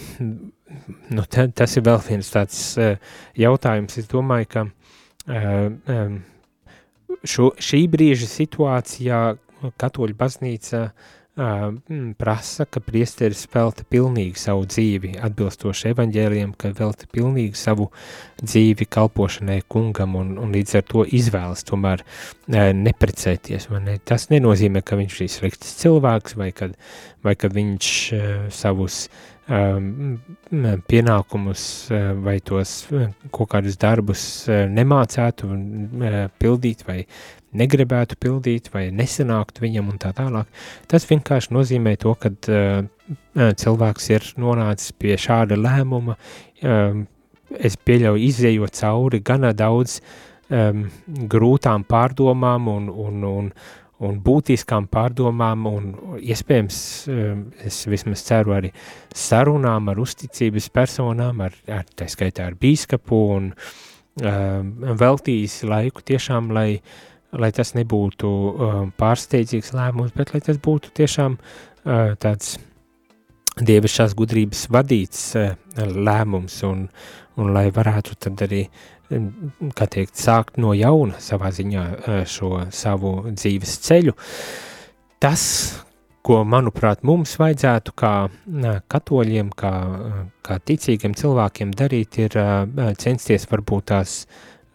nu, 1.10 1.24
ta, 1.26 1.46
tas 1.48 1.76
ir 1.76 1.86
vēl 1.86 2.00
viens 2.06 2.32
tāds 2.32 2.58
uh, 2.78 2.96
jautājums. 3.38 3.98
Es 4.00 4.10
domāju, 4.10 4.50
ka 4.54 4.66
uh, 4.66 5.70
um, 5.94 6.18
šo, 7.24 7.52
šī 7.60 7.86
brīža 7.92 8.28
situācijā 8.30 9.22
katoļu 9.80 10.16
baznīca 10.16 10.84
uh, 10.88 11.08
uh, 11.40 11.74
prasa, 12.18 12.64
ka 12.64 12.80
priesteris 12.84 13.44
velta 13.52 13.84
pilnīgi 13.90 14.38
savu 14.40 14.66
dzīvi 14.68 15.16
atbilstoši 15.22 15.90
evaņģēliem, 15.92 16.52
ka 16.58 16.72
velta 16.76 17.08
pilnīgi 17.12 17.58
savu 17.58 17.90
dzīvi 18.42 18.86
kalpošanai 18.90 19.60
kungam 19.70 20.16
un, 20.20 20.36
un 20.40 20.54
līdz 20.54 20.80
ar 20.80 20.86
to 20.90 21.04
izvēlas 21.06 21.64
tomēr 21.68 22.04
uh, 22.04 22.70
neprecēties. 22.76 23.70
Ne? 23.80 23.98
Tas 24.04 24.28
nenozīmē, 24.32 24.84
ka 24.84 24.98
viņš 25.00 25.20
ir 25.24 25.32
slikts 25.32 25.76
cilvēks 25.82 26.38
vai 26.40 26.50
kad, 26.56 26.76
vai 27.26 27.36
kad 27.38 27.54
viņš 27.56 27.92
uh, 28.16 28.24
savus 28.54 29.06
pienākumus 30.90 31.62
vai 32.22 32.36
tos 32.46 32.74
kaut 33.34 33.50
kādus 33.50 33.78
darbus 33.82 34.22
nemācētu 34.48 35.50
pildīt 36.38 36.84
vai 36.86 37.00
negribētu 37.56 38.18
pildīt 38.20 38.70
vai 38.74 38.88
nesanāktu 38.94 39.64
viņam 39.64 39.90
un 39.92 40.00
tā 40.00 40.12
tālāk. 40.16 40.48
Tas 40.90 41.06
vienkārši 41.08 41.54
nozīmē 41.54 41.96
to, 42.00 42.14
ka 42.18 42.30
uh, 42.30 42.86
cilvēks 43.34 44.10
ir 44.14 44.26
nonācis 44.40 44.94
pie 44.98 45.16
šāda 45.18 45.58
lēmuma, 45.58 46.16
um, 46.62 47.04
es 47.50 47.76
pieļauju 47.76 48.26
izējot 48.28 48.78
cauri 48.78 49.22
gana 49.26 49.50
daudz 49.56 49.98
um, 50.50 50.86
grūtām 51.30 51.86
pārdomām 51.90 52.70
un, 52.70 52.88
un, 52.90 53.24
un, 53.32 53.52
un 54.06 54.16
būtiskām 54.24 54.88
pārdomām 54.92 55.68
un 55.70 55.92
iespējams, 56.20 56.80
um, 57.12 57.44
es 57.64 57.82
vismaz 57.90 58.24
ceru 58.26 58.56
arī 58.56 58.72
sarunām 59.14 59.92
ar 59.92 60.00
uzticības 60.00 60.70
personām, 60.72 61.44
ar, 61.44 61.56
ar 61.68 61.86
tā 61.96 62.08
skaitā 62.10 62.48
ar 62.48 62.56
bīskapu 62.60 63.20
un 63.36 63.52
um, 63.52 64.74
veltījis 65.04 65.62
laiku 65.68 66.04
tiešām, 66.12 66.52
lai 66.56 66.68
uh, 66.78 66.98
lai 67.38 67.50
tas 67.54 67.74
nebūtu 67.76 68.28
uh, 68.28 68.80
pārsteidzīgs 68.98 69.74
lēmums, 69.76 70.14
bet 70.16 70.34
lai 70.34 70.42
tas 70.44 70.58
būtu 70.62 70.92
tiešām 70.96 71.36
uh, 71.38 72.14
tāds 72.20 72.56
dievišķās 73.60 74.16
gudrības 74.18 74.66
vadīts 74.72 75.26
uh, 75.38 75.52
lēmums 75.78 76.60
un, 76.66 76.86
un 77.38 77.52
lai 77.54 77.68
varētu 77.74 78.18
tad 78.26 78.46
arī, 78.46 78.64
um, 78.66 78.99
kā 79.10 79.86
teikt, 79.90 80.16
sākt 80.18 80.58
no 80.62 80.74
jauna 80.76 81.20
savā 81.22 81.52
ziņā 81.54 81.84
uh, 81.86 82.18
šo 82.28 82.66
savu 82.74 83.14
dzīves 83.30 83.78
ceļu. 83.86 84.16
Tas, 85.20 85.44
ko, 86.26 86.42
manuprāt, 86.48 87.02
mums 87.06 87.34
vajadzētu 87.40 87.96
kā 87.98 88.14
uh, 88.28 88.68
katoļiem, 88.90 89.50
kā, 89.56 89.74
uh, 89.86 90.20
kā 90.46 90.60
ticīgiem 90.62 91.16
cilvēkiem 91.18 91.74
darīt, 91.76 92.22
ir 92.26 92.38
censties 93.00 93.48
varbūt 93.50 93.90
tās 93.94 94.20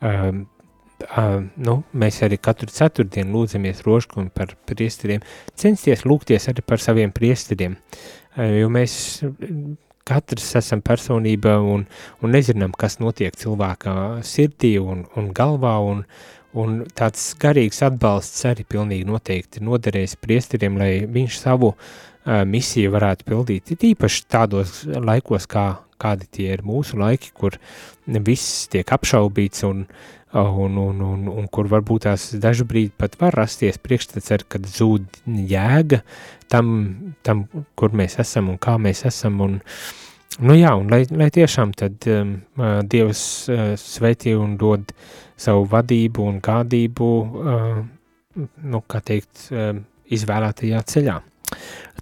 Uh, 0.06 1.50
nu, 1.60 1.76
mēs 1.92 2.22
arī 2.24 2.38
katru 2.40 2.70
ceturtdienu 2.72 3.36
lūdzamies 3.36 3.82
rožkumu 3.84 4.32
par 4.34 4.54
priesteriem, 4.70 5.24
censties 5.60 6.06
lūgties 6.08 6.48
arī 6.52 6.64
par 6.64 6.80
saviem 6.80 7.12
priesteriem, 7.12 7.76
jo 8.36 8.70
mēs 8.72 8.96
katrs 10.06 10.54
esam 10.60 10.82
personība 10.86 11.58
un, 11.64 11.86
un 12.22 12.34
nezinām, 12.36 12.74
kas 12.78 13.00
notiek 13.02 13.36
cilvēkā 13.40 13.96
sirdī 14.26 14.76
un, 14.82 15.06
un 15.18 15.32
galvā, 15.36 15.76
un, 15.82 16.04
un 16.56 16.82
tāds 16.98 17.32
garīgs 17.42 17.82
atbalsts 17.86 18.46
arī 18.50 18.68
pilnīgi 18.70 19.08
noteikti 19.10 19.64
noderēs 19.66 20.18
priesteriem, 20.22 20.78
lai 20.82 20.92
viņš 21.10 21.40
savu 21.42 21.74
uh, 21.74 22.44
misiju 22.48 22.94
varētu 22.96 23.28
pildīt, 23.30 23.74
it 23.76 23.88
īpaši 23.94 24.28
tādos 24.32 24.84
laikos, 24.86 25.50
kā, 25.50 25.68
kādi 26.02 26.30
tie 26.38 26.52
ir 26.54 26.66
mūsu 26.66 27.00
laiki, 27.02 27.34
kur 27.34 27.58
viss 28.06 28.70
tiek 28.72 28.94
apšaubīts 28.98 29.66
un, 29.68 29.88
un, 30.42 30.78
un, 30.78 31.02
un, 31.02 31.28
un 31.32 31.48
kur 31.52 31.70
varbūt 31.72 32.08
tās 32.08 32.64
brīdi 32.68 32.92
pat 32.98 33.16
var 33.22 33.36
rasties 33.38 33.78
priekšstats 33.80 34.48
kad 34.50 34.66
zūd 34.68 35.22
jēga 35.26 36.02
tam, 36.52 37.14
tam, 37.24 37.46
kur 37.76 37.96
mēs 37.96 38.20
esam 38.20 38.50
un 38.52 38.58
kā 38.60 38.76
mēs 38.82 39.06
esam, 39.08 39.40
un, 39.42 39.60
nu 40.40 40.58
jā, 40.58 40.74
un 40.76 40.92
lai, 40.92 41.06
lai 41.12 41.30
tiešām 41.32 41.74
tad 41.78 42.08
um, 42.12 42.36
Dievs 42.84 43.22
uh, 43.50 43.74
sveitī 43.80 44.36
un 44.36 44.58
dod 44.58 44.92
savu 45.38 45.66
vadību 45.72 46.28
un 46.28 46.42
gādību, 46.44 47.10
uh, 47.24 47.80
nu, 48.64 48.84
kā 48.88 49.02
teikt, 49.04 49.48
uh, 49.52 49.72
izvēlētajā 50.12 50.84
ceļā. 50.92 51.18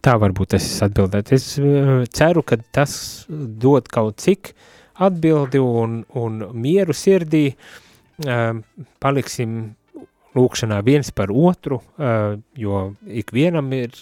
Tā 0.04 0.14
varbūt 0.20 0.58
es 0.58 0.68
atbildētu. 0.84 1.38
Es 1.38 1.48
uh, 1.62 2.04
ceru, 2.12 2.44
ka 2.44 2.58
tas 2.74 2.96
dod 3.30 3.88
kaut 3.94 4.20
cik 4.24 4.56
atbildi 5.02 5.62
un, 5.62 6.02
un 6.20 6.44
mieru 6.54 6.94
sirdī, 6.94 7.52
paliksim 9.04 9.74
lūkšanā 10.34 10.80
viens 10.86 11.12
par 11.16 11.32
otru, 11.34 11.80
jo 12.58 12.86
ikvienam 13.06 13.70
ir 13.76 13.94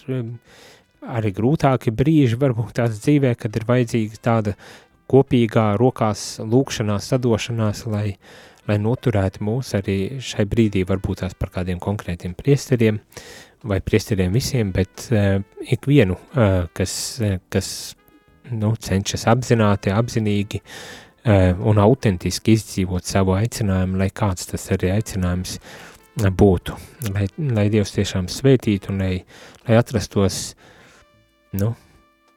arī 1.02 1.32
grūtāki 1.34 1.92
brīži 1.94 2.38
varbūt 2.40 2.78
tāds 2.78 3.02
dzīvē, 3.02 3.34
kad 3.38 3.56
ir 3.58 3.66
vajadzīga 3.68 4.22
tāda 4.22 4.56
kopīgā 5.12 5.72
rokās 5.80 6.40
lūkšanās, 6.40 7.10
sadošanās, 7.12 7.84
lai, 7.90 8.16
lai 8.68 8.78
noturētu 8.80 9.44
mūs 9.44 9.74
arī 9.76 9.98
šai 10.22 10.46
brīdī 10.48 10.86
varbūt 10.88 11.24
tās 11.24 11.36
par 11.36 11.52
kādiem 11.52 11.82
konkrētiem 11.82 12.36
priesteriem 12.38 13.02
vai 13.68 13.82
priesteriem 13.84 14.32
visiem, 14.34 14.72
bet 14.74 15.08
ikvienu, 15.74 16.16
kas, 16.74 16.94
kas 17.52 17.68
nu, 18.50 18.72
cenšas 18.74 19.26
apzināti, 19.30 19.92
apzinīgi 19.94 20.62
uh, 20.62 21.11
un 21.24 21.78
autentiski 21.78 22.56
izdzīvot 22.56 23.06
savu 23.06 23.36
aicinājumu, 23.36 23.98
lai 24.00 24.10
kāds 24.10 24.48
tas 24.50 24.66
arī 24.74 24.90
aicinājums 24.96 25.58
būtu, 26.18 26.74
lai, 27.14 27.28
lai 27.38 27.68
Dievs 27.72 27.94
tiešām 27.94 28.28
svētītu 28.28 28.92
un 28.92 29.00
lai, 29.04 29.14
lai 29.68 29.78
atrastos, 29.78 30.56
nu, 31.56 31.72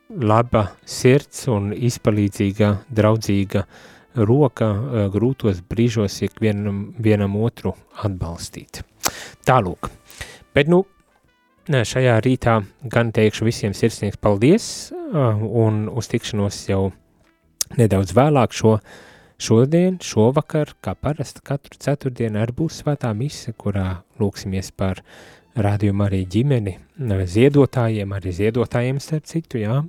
laba 0.10 0.68
sirds 0.86 1.48
un 1.52 1.74
izpalīdzīga, 1.74 2.72
draudzīga 2.94 3.66
roka 4.16 4.70
grūtos 5.12 5.64
brīžos 5.68 6.22
ikvienam 6.24 6.94
vienam 7.02 7.36
otru 7.42 7.74
atbalstīt. 8.06 8.84
Tālūk. 9.46 9.90
Bet, 10.56 10.70
nu, 10.72 10.86
šajā 11.68 12.20
rītā 12.24 12.60
gan 12.94 13.12
teikšu 13.12 13.50
visiem 13.50 13.74
sirsnīgs 13.76 14.22
paldies 14.22 14.68
un 14.94 15.88
uz 15.90 16.08
tikšanos 16.12 16.62
jau 16.70 16.92
nedaudz 17.78 18.14
vēlāk 18.16 18.56
šo 18.56 18.78
šodien, 19.42 19.98
šovakar, 20.04 20.72
kā 20.84 20.96
parasti 20.96 21.44
katru 21.46 21.80
ceturtdienu 21.80 22.40
arī 22.42 22.56
būs 22.56 22.82
svētā 22.84 23.12
mise, 23.18 23.54
kurā 23.58 24.02
lūksimies 24.22 24.72
par 24.78 25.02
rādījumu 25.56 26.04
arī 26.06 26.22
ģimeni, 26.32 26.76
ziedotājiem, 27.32 28.12
arī 28.16 28.34
ziedotājiem 28.36 29.00
starp 29.04 29.28
citu, 29.30 29.60
jā, 29.62 29.82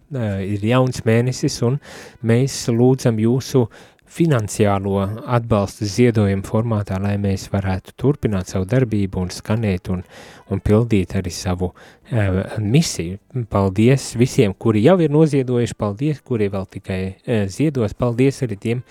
ir 0.46 0.66
jauns 0.66 1.02
mēnesis 1.06 1.58
un 1.66 1.80
mēs 2.26 2.66
lūdzam 2.70 3.18
jūsu 3.22 3.66
finansiālo 4.10 5.00
atbalstu 5.26 5.86
ziedojumu 5.90 6.46
formātā, 6.46 6.98
lai 7.02 7.16
mēs 7.20 7.48
varētu 7.52 7.94
turpināt 7.98 8.52
savu 8.52 8.68
darbību 8.70 9.20
un 9.24 9.32
skanēt 9.34 9.90
un, 9.92 10.04
un 10.52 10.62
pildīt 10.64 11.16
arī 11.18 11.32
savu 11.34 11.72
uh, 11.72 12.40
misiju. 12.62 13.18
Paldies 13.52 14.12
visiem, 14.18 14.54
kuri 14.54 14.84
jau 14.86 14.98
ir 15.02 15.12
noziedojuši, 15.14 15.78
paldies, 15.78 16.22
kuri 16.24 16.50
vēl 16.52 16.68
tikai 16.78 17.00
uh, 17.08 17.44
ziedos, 17.50 17.96
paldies 17.98 18.42
arī 18.46 18.60
tiem, 18.62 18.84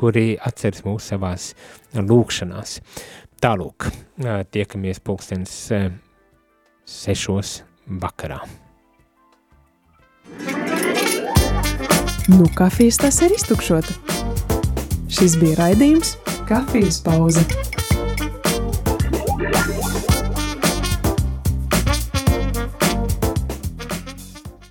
kuri 0.00 0.38
atceras 0.38 0.84
mūs 0.86 1.10
savās 1.12 1.50
lūkšanās. 1.96 2.78
Tālūk, 3.40 3.90
uh, 3.90 4.40
tiekamies 4.52 5.02
pulkstens 5.04 5.58
uh, 5.74 5.90
sešos 6.88 7.60
vakarā. 8.00 8.42
Nu, 12.30 12.46
kafijas 12.54 13.00
tas 13.02 13.18
ir 13.26 13.32
iztukšota. 13.34 14.19
Šis 15.10 15.34
bija 15.40 15.56
raidījums 15.58 16.14
Kafijas 16.48 17.00
pauze. 17.02 17.42